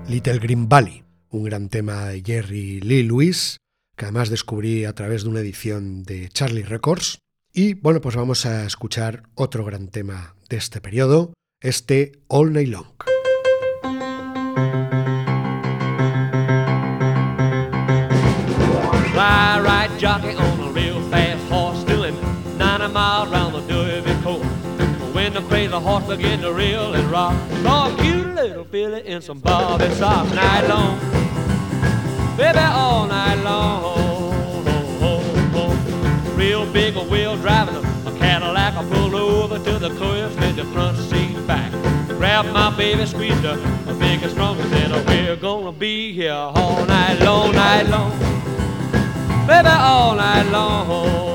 Little 0.07 0.39
Green 0.39 0.69
Valley, 0.69 1.03
un 1.29 1.43
gran 1.43 1.69
tema 1.69 2.05
de 2.05 2.21
Jerry 2.25 2.79
Lee 2.81 3.03
Lewis, 3.03 3.57
que 3.95 4.05
además 4.05 4.29
descubrí 4.29 4.85
a 4.85 4.93
través 4.93 5.23
de 5.23 5.29
una 5.29 5.39
edición 5.39 6.03
de 6.03 6.29
Charlie 6.29 6.63
Records. 6.63 7.19
Y 7.53 7.73
bueno, 7.73 8.01
pues 8.01 8.15
vamos 8.15 8.45
a 8.45 8.65
escuchar 8.65 9.23
otro 9.35 9.65
gran 9.65 9.87
tema 9.87 10.35
de 10.49 10.57
este 10.57 10.81
periodo, 10.81 11.33
este 11.61 12.11
All 12.27 12.53
Night 12.53 12.69
Long. 12.69 12.87
Jockey 19.99 20.35
on 20.35 20.54
When 25.65 25.71
the 25.71 25.79
horse 25.79 26.05
begin 26.05 26.41
to 26.41 26.53
reel 26.53 26.93
and 26.93 27.09
rock, 27.09 27.33
saw 27.63 27.91
a 27.91 27.97
cute 27.99 28.35
little 28.35 28.65
filly 28.65 29.01
in 29.07 29.19
some 29.19 29.39
bobby 29.39 29.89
socks 29.95 30.31
night 30.31 30.67
long. 30.67 30.99
Baby, 32.37 32.59
all 32.59 33.07
night 33.07 33.41
long. 33.43 34.63
Real 36.37 36.71
big 36.71 36.95
wheel 37.09 37.35
driving 37.37 37.77
a 37.77 38.15
Cadillac. 38.19 38.75
I 38.75 38.87
pulled 38.93 39.15
over 39.15 39.57
to 39.57 39.79
the 39.79 39.89
curb, 39.97 40.33
slid 40.33 40.55
the 40.55 40.65
front 40.65 40.97
seat 40.97 41.35
back. 41.47 41.71
Grabbed 42.09 42.53
my 42.53 42.69
baby, 42.77 43.03
squeezed 43.07 43.43
her, 43.43 43.57
a 43.87 43.93
big 43.95 44.21
and 44.21 44.31
strong, 44.31 44.59
and 44.59 44.69
said, 44.69 44.91
We're 45.07 45.35
gonna 45.35 45.71
be 45.71 46.13
here 46.13 46.31
all 46.31 46.85
night 46.85 47.19
long, 47.21 47.53
night 47.53 47.87
long 47.89 48.11
baby, 49.47 49.69
all 49.69 50.15
night 50.15 50.47
long. 50.51 51.34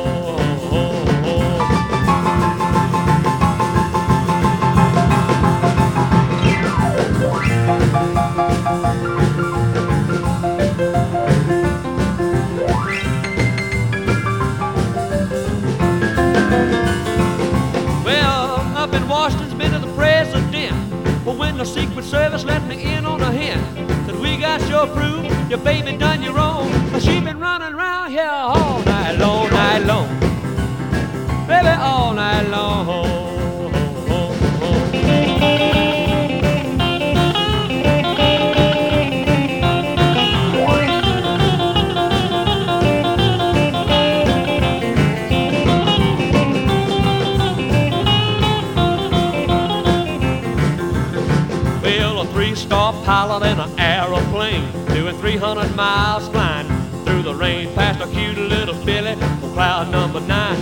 The 21.61 21.67
Secret 21.67 22.07
Service 22.07 22.43
let 22.43 22.67
me 22.67 22.83
in 22.95 23.05
on 23.05 23.21
a 23.21 23.31
hint 23.31 23.63
that 24.07 24.17
we 24.19 24.39
got 24.39 24.67
your 24.67 24.87
proof, 24.87 25.27
your 25.51 25.59
baby 25.59 25.95
done 25.95 26.23
you 26.23 26.33
wrong. 26.33 26.71
But 26.91 27.03
she 27.03 27.21
been 27.21 27.39
running 27.39 27.75
around 27.75 28.11
here 28.11 28.31
all 28.31 28.83
night 28.85 29.19
long, 29.19 29.51
night 29.51 29.85
long. 29.85 30.09
Baby, 31.47 31.69
all 31.69 32.15
night 32.15 32.49
long. 32.49 33.10
Well, 51.83 52.21
a 52.21 52.27
three-star 52.27 52.93
pilot 53.05 53.47
in 53.47 53.59
an 53.59 53.71
aeroplane, 53.79 54.71
doing 54.89 55.17
300 55.17 55.75
miles 55.75 56.29
flying 56.29 56.69
through 57.05 57.23
the 57.23 57.35
rain 57.35 57.75
past 57.75 58.01
a 58.03 58.07
cute 58.15 58.37
little 58.37 58.75
Billy 58.85 59.13
on 59.13 59.53
cloud 59.55 59.91
number 59.91 60.21
nine. 60.21 60.61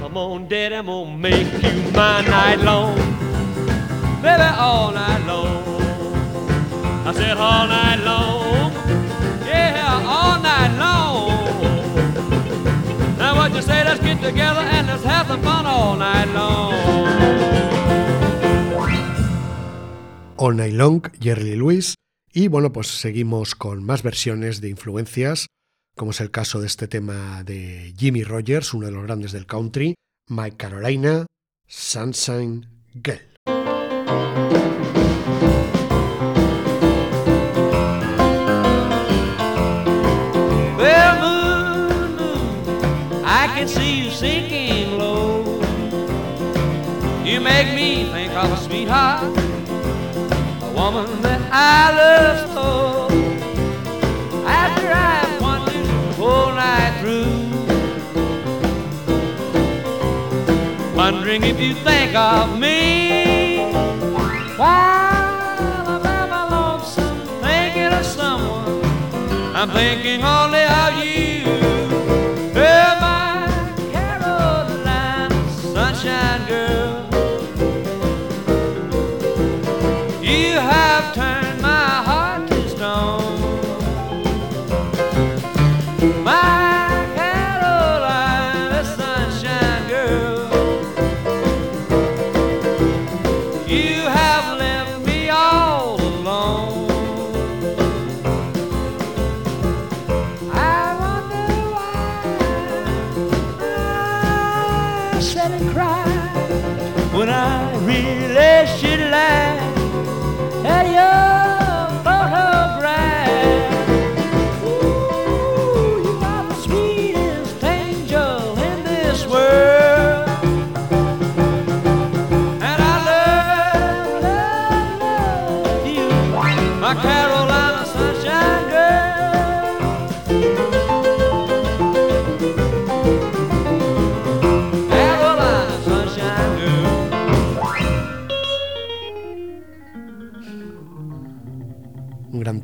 Come 0.00 0.16
on, 0.16 0.48
Daddy, 0.48 0.74
I'm 0.74 0.86
gonna 0.86 1.16
make 1.16 1.52
you 1.62 1.92
my 1.92 2.22
night 2.22 2.58
long, 2.60 2.96
baby, 4.20 4.42
all 4.58 4.90
night 4.92 5.24
long. 5.26 5.64
I 7.06 7.12
said 7.12 7.36
all 7.36 7.66
night 7.68 8.00
long, 8.04 8.72
yeah, 9.46 10.02
all 10.06 10.40
night 10.42 10.76
long. 10.76 11.28
Now 13.16 13.36
what 13.36 13.54
you 13.54 13.62
say? 13.62 13.84
Let's 13.84 14.00
get 14.00 14.20
together 14.20 14.60
and 14.60 14.88
let's 14.88 15.04
have 15.04 15.28
some 15.28 15.40
fun 15.42 15.66
all 15.66 15.96
night 15.96 16.28
long. 16.34 17.77
All 20.40 20.56
Night 20.56 20.74
Long, 20.74 21.02
Jerry 21.20 21.56
Lewis. 21.56 21.94
Y 22.32 22.46
bueno, 22.46 22.72
pues 22.72 22.86
seguimos 22.86 23.56
con 23.56 23.82
más 23.82 24.02
versiones 24.02 24.60
de 24.60 24.68
influencias, 24.68 25.48
como 25.96 26.12
es 26.12 26.20
el 26.20 26.30
caso 26.30 26.60
de 26.60 26.68
este 26.68 26.86
tema 26.86 27.42
de 27.42 27.92
Jimmy 27.98 28.22
Rogers, 28.22 28.72
uno 28.72 28.86
de 28.86 28.92
los 28.92 29.02
grandes 29.02 29.32
del 29.32 29.46
country, 29.46 29.94
My 30.28 30.52
Carolina, 30.52 31.26
Sunshine 31.66 32.68
Girl. 32.94 33.20
Make 47.40 47.74
me 47.74 48.04
think 48.12 48.32
of 48.32 49.47
woman 50.90 51.20
that 51.20 51.40
I 51.52 51.92
love 52.00 52.38
so. 52.56 53.08
After 54.46 54.88
I've 54.90 55.40
wandered 55.40 55.84
the 55.84 56.12
whole 56.16 56.52
night 56.54 56.94
through, 57.00 57.34
wondering 60.96 61.42
if 61.44 61.60
you 61.60 61.74
think 61.74 62.14
of 62.14 62.58
me. 62.58 63.72
While 64.56 65.98
I'm 66.06 66.50
lonesome, 66.50 67.20
thinking 67.42 67.92
of 67.92 68.06
someone. 68.06 68.82
I'm 69.54 69.68
thinking 69.70 70.24
only 70.24 70.67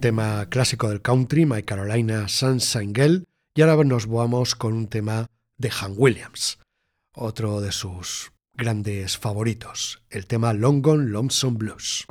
tema 0.05 0.45
clásico 0.51 0.91
del 0.91 1.01
country, 1.01 1.47
My 1.47 1.63
Carolina 1.63 2.29
Sunshine 2.29 2.93
Girl. 2.95 3.25
Y 3.57 3.63
ahora 3.63 3.83
nos 3.85 4.07
vamos 4.07 4.55
con 4.55 4.75
un 4.75 4.87
tema 4.87 5.29
de 5.57 5.73
Han 5.81 5.95
Williams, 5.97 6.59
otro 7.15 7.63
de 7.63 7.73
sus 7.73 8.31
grandes 8.53 9.17
favoritos, 9.17 10.03
el 10.11 10.27
tema 10.27 10.53
Long 10.53 10.83
Gone 10.85 11.09
Lonesome 11.09 11.57
Blues. 11.57 12.05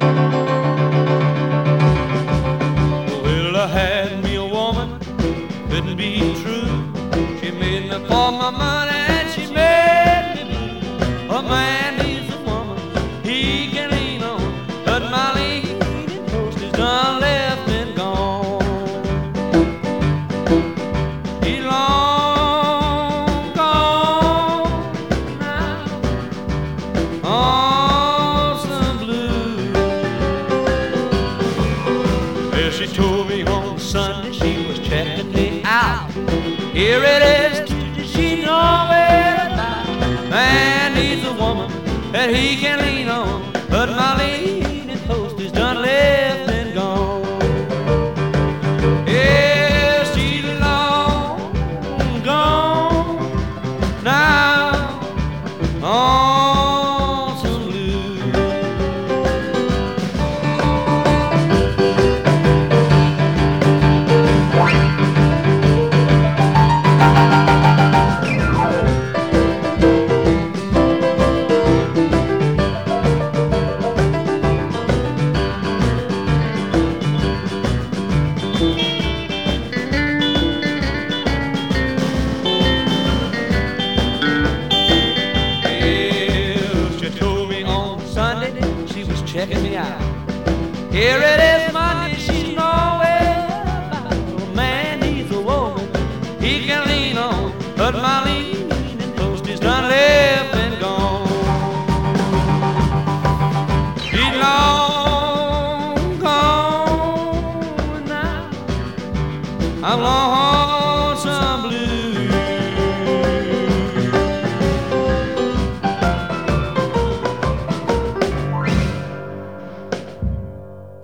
Here 36.74 37.03
it 37.03 37.21
is, 37.21 37.69
she 38.09 38.41
know 38.41 38.88
where 38.89 39.36
about. 39.45 39.86
Man 40.32 40.95
needs 40.95 41.24
a 41.24 41.34
woman 41.34 41.69
that 42.11 42.32
he 42.34 42.57
can 42.57 42.80
lean 42.80 43.09
on, 43.09 43.53
but 43.69 43.89
my 43.89 44.17
leaning 44.17 44.53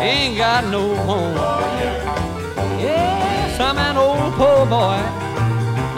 ain't 0.00 0.36
got 0.36 0.64
no 0.64 0.94
home. 0.94 1.34
Yes, 2.78 3.58
I'm 3.60 3.76
an 3.78 3.96
old 3.96 4.32
poor 4.34 4.66
boy, 4.66 4.98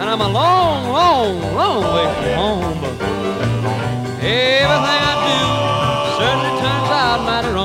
and 0.01 0.09
I'm 0.09 0.21
a 0.21 0.29
long, 0.29 0.89
long, 0.93 1.55
long 1.55 1.83
way 1.95 2.09
from 2.15 2.33
home. 2.41 2.79
Everything 4.23 5.01
I 5.11 5.15
do 5.27 5.41
certainly 6.19 6.53
turns 6.61 6.91
out 6.91 7.21
mighty 7.25 7.49
wrong. 7.49 7.60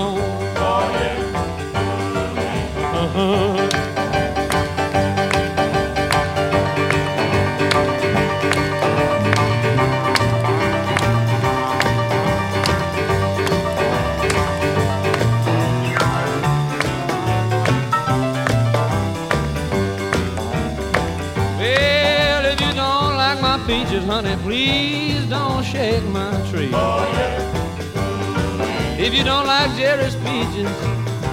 Don't 29.26 29.48
like 29.48 29.76
Jerry's 29.76 30.16
peaches, 30.18 30.70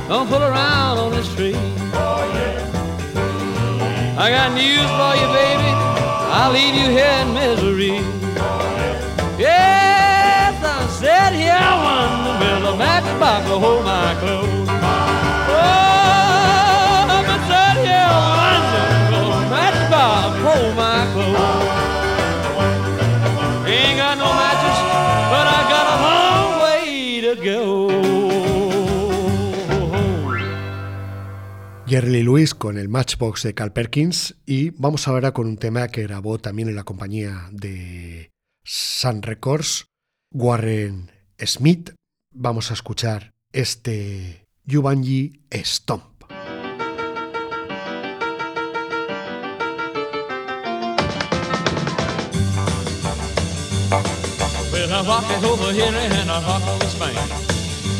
don't 0.08 0.26
pull 0.26 0.42
around 0.42 0.96
on 0.96 1.10
this 1.12 1.32
tree. 1.34 1.54
I 4.16 4.30
got 4.30 4.52
news 4.54 4.88
for 4.98 5.12
you, 5.20 5.28
baby. 5.40 5.70
I'll 6.34 6.52
leave 6.52 6.74
you 6.74 6.88
here 6.88 7.16
in 7.20 7.34
misery. 7.34 8.00
Yes, 9.38 10.54
I'm 10.64 10.88
sitting 10.88 11.40
here 11.40 11.52
wondering 11.84 12.62
will 12.62 12.72
a 12.72 12.76
matchbox 12.76 13.48
will 13.48 13.60
hold 13.60 13.84
my 13.84 14.14
clothes. 14.20 14.61
Jerry 32.02 32.24
Lewis 32.24 32.52
con 32.52 32.78
el 32.78 32.88
Matchbox 32.88 33.44
de 33.44 33.54
Carl 33.54 33.72
Perkins 33.72 34.34
y 34.44 34.70
vamos 34.70 35.06
ahora 35.06 35.30
con 35.30 35.46
un 35.46 35.56
tema 35.56 35.86
que 35.86 36.02
grabó 36.02 36.36
también 36.36 36.68
en 36.68 36.74
la 36.74 36.82
compañía 36.82 37.48
de 37.52 38.32
Sun 38.64 39.22
Records, 39.22 39.86
Warren 40.32 41.12
Smith. 41.38 41.90
Vamos 42.34 42.72
a 42.72 42.74
escuchar 42.74 43.30
este 43.52 44.48
Yubanji 44.64 45.44
Stomp. 45.52 46.24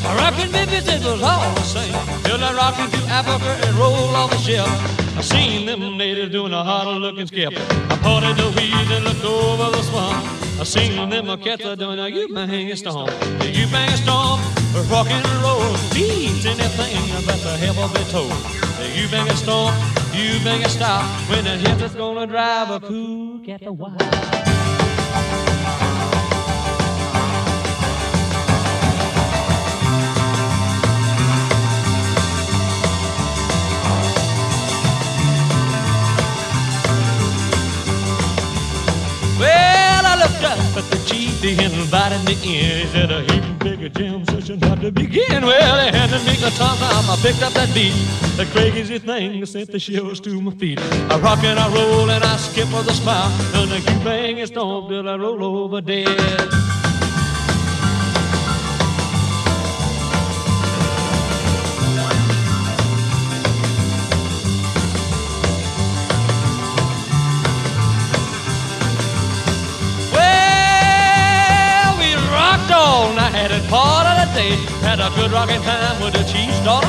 I 0.05 0.16
rock 0.16 0.38
in 0.42 0.50
Memphis, 0.53 0.86
it 0.88 1.03
was 1.05 1.22
all 1.22 1.55
the 1.55 1.62
same. 1.62 1.94
Till 2.24 2.42
I 2.42 2.53
rockin' 2.55 2.86
into 2.86 2.98
Africa 3.09 3.50
and 3.66 3.76
roll 3.76 4.14
off 4.16 4.30
the 4.30 4.38
shelf. 4.38 4.70
I 5.16 5.20
seen 5.20 5.66
them 5.66 5.96
natives 5.96 6.32
doing 6.32 6.53
a 6.53 6.64
hard 6.64 7.00
looking 7.00 7.26
skip. 7.26 7.53
I 7.55 7.96
parted 8.03 8.36
the 8.36 8.48
weeds 8.57 8.90
and 8.90 9.05
looked 9.05 9.24
over 9.24 9.70
the 9.76 9.82
swamp. 9.82 10.24
I 10.61 10.64
seen 10.64 11.09
them 11.11 11.28
a 11.28 11.36
cats 11.36 11.62
doing 11.62 11.98
a 11.98 12.09
Ubangi 12.11 12.76
stomp. 12.76 13.11
The 13.40 13.48
Ubangi 13.53 13.96
stomp, 14.03 14.40
rock 14.90 15.09
and 15.11 15.26
roll. 15.42 15.72
Beats 15.92 16.46
anything 16.46 17.05
about 17.22 17.40
the 17.40 17.57
hell 17.62 17.78
of 17.84 17.94
a 17.94 18.05
toe. 18.11 18.28
The 18.78 18.88
Ubangi 19.03 19.36
stomp, 19.36 19.74
you 20.14 20.38
bang 20.44 20.62
a 20.62 20.68
stop. 20.68 21.05
When 21.30 21.44
the 21.44 21.57
hip 21.57 21.80
is 21.80 21.94
gonna 21.94 22.26
drive 22.26 22.70
a 22.70 22.80
cool 22.80 23.38
cat 23.46 23.62
a 23.64 23.72
wild. 23.72 23.98
Well, 39.43 40.07
I 40.07 40.14
looked 40.22 40.45
up 40.45 40.59
at 40.78 40.86
the 40.90 41.03
chief, 41.05 41.40
he 41.43 41.53
invited 41.64 42.24
me 42.24 42.34
in. 42.34 42.86
He 42.86 42.93
said, 42.93 43.11
a 43.11 43.22
heap 43.22 43.59
bigger 43.59 43.88
jam 43.88 44.24
session 44.26 44.61
had 44.62 44.80
to 44.82 44.93
begin. 44.93 45.45
Well, 45.45 45.76
they 45.76 45.90
handed 45.97 46.24
me 46.24 46.34
the 46.36 46.51
tom 46.51 46.78
I 46.80 47.18
picked 47.20 47.43
up 47.43 47.53
that 47.55 47.74
beat. 47.74 47.93
The 48.36 48.47
crazy 48.53 48.99
thing 48.99 49.45
sent 49.47 49.72
the 49.72 49.80
shivers 49.80 50.20
to 50.20 50.40
my 50.40 50.53
feet. 50.53 50.78
I 51.11 51.18
rock 51.18 51.43
and 51.43 51.59
I 51.59 51.68
roll 51.74 52.09
and 52.09 52.22
I 52.22 52.36
skip 52.36 52.72
with 52.72 52.88
a 52.88 52.95
smile. 52.95 53.30
And 53.55 53.70
the 53.70 53.78
you 53.78 54.05
bang 54.05 54.38
and 54.38 54.49
stomp 54.49 54.88
till 54.88 55.09
I 55.09 55.16
roll 55.16 55.43
over 55.45 55.80
dead. 55.80 56.72
Day. 74.43 74.57
Had 74.82 75.01
a 75.01 75.11
good 75.16 75.30
rocking 75.32 75.62
time 75.62 75.97
with 76.03 76.14
the 76.14 76.24
cheese 76.24 76.59
daughter. 76.64 76.88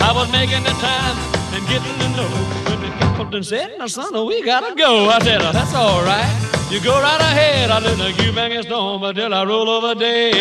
I 0.00 0.10
was 0.14 0.30
making 0.30 0.64
the 0.64 0.74
time 0.80 1.16
and 1.54 1.62
getting 1.68 1.96
to 2.02 2.08
know. 2.16 2.30
When 2.68 2.80
the 2.82 2.90
captain 3.16 3.44
said, 3.44 3.78
now 3.78 3.88
son, 3.88 4.14
we 4.26 4.42
gotta 4.42 4.74
go. 4.74 5.08
I 5.08 5.18
said, 5.20 5.42
oh, 5.42 5.52
that's 5.52 5.74
all 5.74 6.02
right. 6.04 6.32
You 6.70 6.80
go 6.80 6.94
right 7.00 7.20
ahead. 7.20 7.70
I 7.70 7.80
know 7.80 8.08
you 8.08 8.32
bang 8.32 8.52
and 8.52 8.64
storm 8.64 9.02
until 9.02 9.32
I 9.34 9.44
roll 9.44 9.68
over 9.68 9.94
dead. 9.94 10.34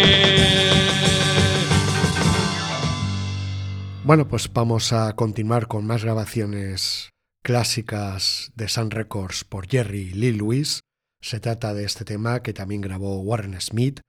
Bueno, 4.06 4.28
pues 4.28 4.52
vamos 4.52 4.92
a 4.92 5.14
continuar 5.14 5.68
con 5.68 5.86
más 5.86 6.04
grabaciones 6.04 7.10
clásicas 7.42 8.52
de 8.56 8.68
Sun 8.68 8.92
Records 8.92 9.46
por 9.46 9.68
Jerry 9.68 10.10
Lee 10.12 10.34
Lewis. 10.34 10.82
Se 11.22 11.40
trata 11.40 11.74
de 11.74 11.86
este 11.86 12.04
tema 12.04 12.42
que 12.42 12.54
también 12.54 12.82
grabó 12.82 13.22
Warren 13.22 13.60
Smith, 13.62 14.02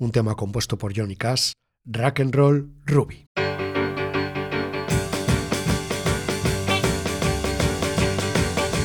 un 0.00 0.10
tema 0.10 0.36
compuesto 0.36 0.78
por 0.78 0.96
Johnny 0.96 1.16
Cash, 1.16 1.52
Rock 1.84 2.20
and 2.20 2.34
Roll 2.36 2.62
Ruby. 2.86 3.26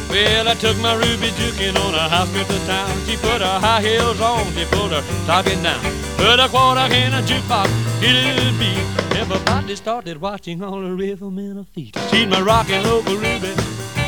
Well, 0.10 0.48
I 0.48 0.56
took 0.56 0.76
my 0.80 0.96
ruby 0.96 1.30
jukin 1.38 1.78
on 1.78 1.94
a 1.94 2.10
house 2.10 2.32
trip 2.32 2.48
to 2.48 2.58
town. 2.66 2.90
She 3.06 3.16
put 3.18 3.42
her 3.42 3.60
high 3.60 3.82
heels 3.82 4.20
on, 4.20 4.52
she 4.54 4.66
pulled 4.66 4.92
her 4.94 5.04
stocking 5.26 5.62
down. 5.62 5.80
Put 6.18 6.40
a 6.40 6.50
quarter 6.50 6.92
in 6.92 7.14
a 7.14 7.22
jukebox, 7.22 7.70
a 8.02 8.58
beat. 8.58 9.16
Everybody 9.16 9.76
started 9.76 10.20
watching 10.20 10.64
all 10.64 10.82
the 10.82 10.96
rhythm 10.96 11.38
in 11.38 11.58
her 11.58 11.66
feet. 11.66 11.96
She's 12.10 12.26
my 12.26 12.42
rockin' 12.42 12.84
local 12.84 13.16
ruby, 13.16 13.54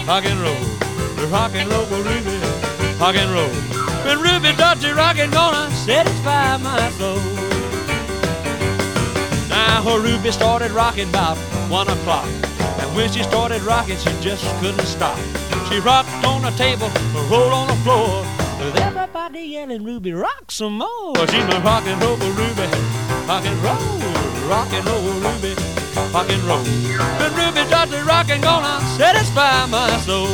rock 0.08 0.26
and 0.26 0.40
roll. 0.40 0.66
The 1.16 1.28
rockin' 1.32 1.70
local 1.70 1.98
ruby, 1.98 2.40
rock 3.00 3.16
and 3.16 3.30
roll. 3.30 3.54
When 4.04 4.20
Ruby 4.20 4.56
does 4.58 4.82
the 4.82 4.96
rockin', 4.96 5.30
gonna 5.30 5.70
satisfy 5.76 6.58
my 6.58 6.90
soul. 6.92 7.49
Now 9.70 9.84
her 9.84 10.00
Ruby 10.02 10.32
started 10.32 10.72
rocking 10.72 11.10
about 11.10 11.38
one 11.70 11.88
o'clock. 11.88 12.28
And 12.82 12.90
when 12.96 13.08
she 13.12 13.22
started 13.22 13.62
rocking, 13.62 13.98
she 13.98 14.12
just 14.20 14.44
couldn't 14.60 14.88
stop. 14.88 15.16
She 15.70 15.78
rocked 15.80 16.10
on 16.26 16.42
the 16.42 16.50
table, 16.58 16.90
rolled 17.30 17.54
on 17.54 17.68
the 17.68 17.76
floor. 17.86 18.26
With 18.60 18.76
everybody 18.82 19.42
yelling, 19.42 19.84
Ruby, 19.84 20.12
rock 20.12 20.52
some 20.52 20.80
more. 20.80 21.16
She's 21.32 21.46
my 21.52 21.62
rock 21.62 21.86
and 21.86 22.02
roll 22.02 22.18
Ruby, 22.18 22.68
rock 23.30 23.46
and 23.46 23.60
roll, 23.62 24.50
rock 24.50 24.74
and 24.74 24.86
roll 24.90 25.04
Ruby, 25.26 25.54
rock 26.16 26.30
and 26.34 26.44
roll. 26.50 26.64
When 27.20 27.32
Ruby 27.40 27.64
does 27.70 27.92
the 27.92 28.04
rockin', 28.04 28.42
gonna 28.42 28.82
satisfy 28.98 29.68
my 29.68 29.98
soul. 30.00 30.28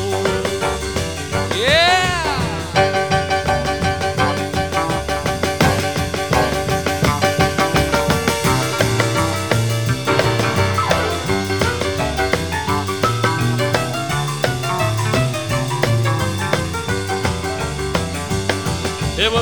Yeah. 1.60 2.25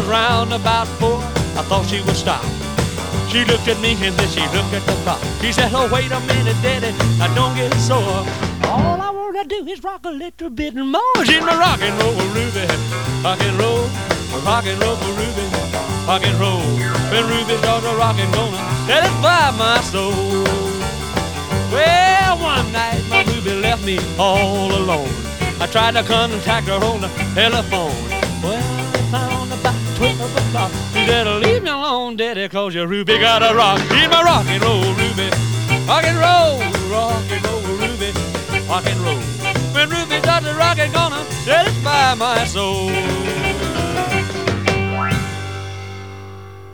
Round 0.04 0.54
about 0.54 0.88
four. 1.00 1.20
I 1.58 1.64
thought 1.68 1.86
she 1.88 2.02
would 2.02 2.16
stop. 2.16 2.44
She 3.30 3.46
looked 3.46 3.68
at 3.68 3.80
me 3.82 3.98
and 4.02 4.16
then 4.16 4.30
she 4.30 4.42
looked 4.56 4.74
at 4.74 4.86
the 4.86 4.94
clock. 5.04 5.22
She 5.42 5.52
said, 5.52 5.72
oh, 5.74 5.90
wait 5.92 6.12
a 6.12 6.20
minute, 6.22 6.58
Daddy, 6.62 6.94
I 7.22 7.28
don't 7.34 7.56
get 7.56 7.74
sore. 7.82 8.26
All 8.70 9.02
I 9.02 9.10
wanna 9.10 9.46
do 9.46 9.66
is 9.68 9.84
rock 9.84 10.06
a 10.06 10.12
little 10.12 10.50
bit 10.50 10.76
more. 10.76 11.18
She's 11.26 11.42
my 11.42 11.58
rock 11.58 11.82
and 11.82 11.94
roll 12.02 12.14
Ruby. 12.34 12.66
Rock 13.24 13.42
and 13.42 13.58
roll, 13.58 13.88
rock 14.46 14.66
and 14.66 14.80
roll 14.82 14.98
Ruby. 15.18 15.46
Rock 16.08 16.24
and 16.26 16.40
roll. 16.40 16.62
When 17.12 17.24
Ruby 17.30 17.58
starts 17.58 17.86
a 17.86 17.96
rockin' 17.96 18.32
gonna 18.32 18.58
satisfy 18.88 19.52
my 19.58 19.80
soul. 19.82 20.44
Well, 21.72 22.38
one 22.40 22.72
night 22.72 23.04
my 23.10 23.24
Ruby 23.24 23.62
left 23.62 23.86
me 23.86 24.00
all 24.20 24.72
alone. 24.72 25.10
I 25.60 25.68
tried 25.72 25.96
to 25.96 26.04
contact 26.04 26.68
her 26.68 26.84
on 26.84 27.02
the 27.02 27.08
telephone. 27.34 28.13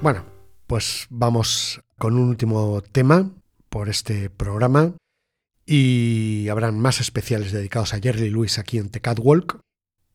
Bueno, 0.02 0.26
pues 0.68 1.08
vamos 1.10 1.82
con 1.98 2.16
un 2.16 2.28
último 2.28 2.82
tema 2.82 3.32
por 3.70 3.88
este 3.88 4.30
programa. 4.30 4.94
Y 5.66 6.50
habrán 6.50 6.78
más 6.78 7.00
especiales 7.00 7.54
dedicados 7.54 7.94
a 7.94 8.00
Jerry 8.02 8.30
Lewis 8.30 8.60
aquí 8.60 8.78
en 8.78 8.90
The 8.90 9.00
Catwalk. 9.00 9.62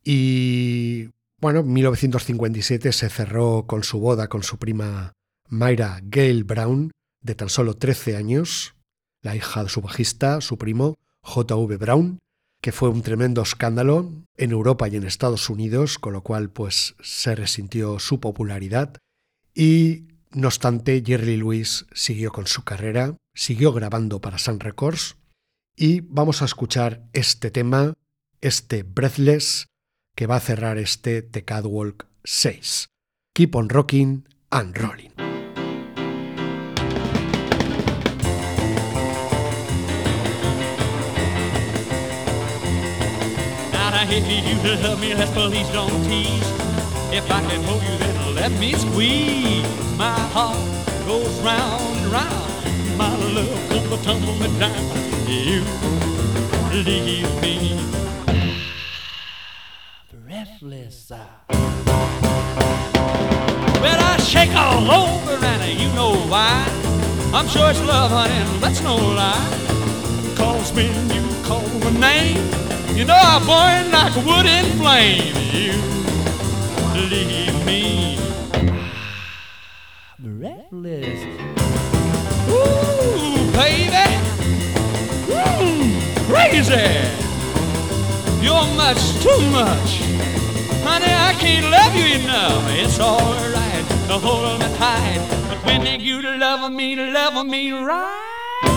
Y 0.05 1.09
bueno, 1.45 1.62
1957 1.62 2.90
se 2.90 3.11
cerró 3.11 3.66
con 3.66 3.84
su 3.84 4.01
boda 4.01 4.28
con 4.28 4.42
su 4.42 4.57
prima 4.57 5.12
Myra 5.51 6.01
Gale 6.03 6.42
Brown, 6.42 6.90
de 7.20 7.34
tan 7.34 7.51
solo 7.51 7.76
13 7.76 8.16
años, 8.16 8.76
la 9.20 9.36
hija 9.36 9.62
de 9.62 9.68
su 9.68 9.82
bajista, 9.82 10.40
su 10.40 10.57
primo, 10.57 10.95
J.V. 11.20 11.76
Brown, 11.76 12.18
que 12.62 12.72
fue 12.72 12.88
un 12.88 13.03
tremendo 13.03 13.42
escándalo 13.42 14.11
en 14.38 14.53
Europa 14.53 14.88
y 14.88 14.97
en 14.97 15.05
Estados 15.05 15.51
Unidos, 15.51 15.99
con 15.99 16.14
lo 16.14 16.22
cual 16.22 16.49
pues 16.49 16.95
se 17.03 17.34
resintió 17.34 17.99
su 17.99 18.20
popularidad 18.20 18.97
y 19.55 20.09
no 20.30 20.49
obstante 20.49 21.03
Jerry 21.05 21.36
Lewis 21.36 21.84
siguió 21.92 22.32
con 22.32 22.47
su 22.47 22.64
carrera, 22.64 23.18
siguió 23.34 23.74
grabando 23.74 24.22
para 24.22 24.38
Sun 24.38 24.61
Records 24.61 25.16
y 25.76 26.01
vamos 26.01 26.40
a 26.40 26.47
escuchar 26.47 27.05
este 27.12 27.51
tema, 27.51 27.92
este 28.40 28.82
Breathless, 28.82 29.66
que 30.15 30.27
va 30.27 30.37
a 30.37 30.41
cerrar 30.41 30.79
este 30.79 31.23
The 31.23 31.45
Catwalk 31.45 32.07
6. 32.25 32.89
Keep 33.35 33.57
on 33.57 33.69
rocking 33.69 34.29
and 34.51 34.77
rolling. 34.77 35.15
Breathless. 60.45 61.11
Uh. 61.11 61.26
Well, 63.80 64.01
I 64.01 64.16
shake 64.18 64.55
all 64.55 64.90
over, 64.90 65.45
and 65.45 65.80
you 65.80 65.88
know 65.95 66.14
why. 66.28 66.66
I'm 67.32 67.49
sure 67.49 67.70
it's 67.70 67.80
love, 67.82 68.11
honey, 68.11 68.34
and 68.34 68.62
that's 68.62 68.82
no 68.82 68.97
lie. 68.97 69.49
Cause 70.36 70.72
when 70.72 71.11
you 71.11 71.22
call 71.45 71.66
my 71.80 71.90
name, 71.99 72.42
you 72.95 73.05
know 73.05 73.14
I 73.16 73.38
burn 73.49 73.90
like 73.90 74.14
wood 74.26 74.47
in 74.47 74.66
flame. 74.78 75.34
You 75.55 75.72
leave 77.09 77.66
me 77.66 78.18
breathless. 80.18 81.20
Ooh, 82.51 83.53
baby, 83.53 84.07
Ooh, 85.30 86.01
crazy. 86.28 87.24
You're 88.45 88.68
much 88.76 89.03
too 89.22 89.40
much. 89.51 89.90
Honey, 90.84 91.09
I 91.09 91.34
can't 91.40 91.70
love 91.70 91.95
you 91.97 92.20
enough. 92.20 92.62
It's 92.72 93.01
alright 93.01 93.86
to 94.09 94.18
hold 94.18 94.61
me 94.61 94.66
tight. 94.76 95.24
But 95.49 95.64
when 95.64 95.99
you 95.99 96.20
love 96.20 96.70
me, 96.70 96.95
love 96.95 97.47
me 97.47 97.72
right. 97.72 98.68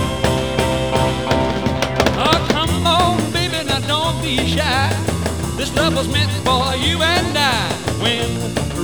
Oh, 2.16 2.48
come 2.50 2.88
on, 2.88 3.18
baby, 3.34 3.62
now 3.68 3.82
don't 3.92 4.22
be 4.22 4.38
shy. 4.48 4.88
This 5.58 5.76
love 5.76 5.96
was 5.98 6.08
meant 6.08 6.32
for 6.48 6.74
you 6.78 7.02
and 7.04 7.38
I. 7.38 7.68
When 8.02 8.30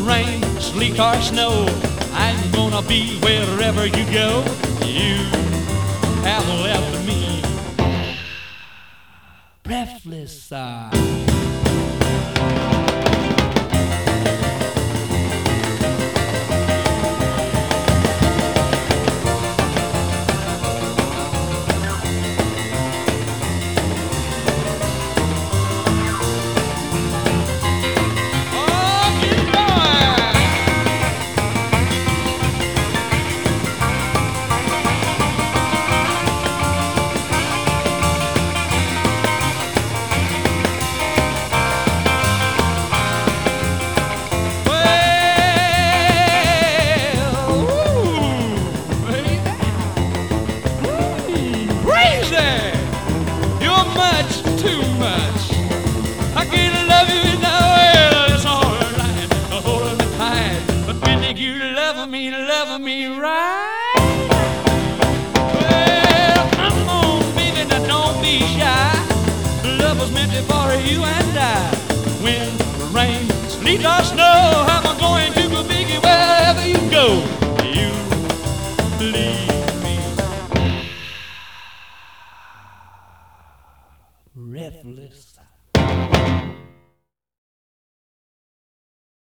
rain, 0.06 0.44
sleet, 0.60 1.00
or 1.00 1.16
snow, 1.22 1.66
I'm 2.12 2.52
gonna 2.52 2.82
be 2.82 3.20
wherever 3.22 3.86
you 3.86 4.04
go. 4.12 4.44
You 4.84 5.16
have 6.28 6.46
left 6.60 7.08
me 7.08 7.23
breathless. 9.74 10.52
Uh. 10.52 12.43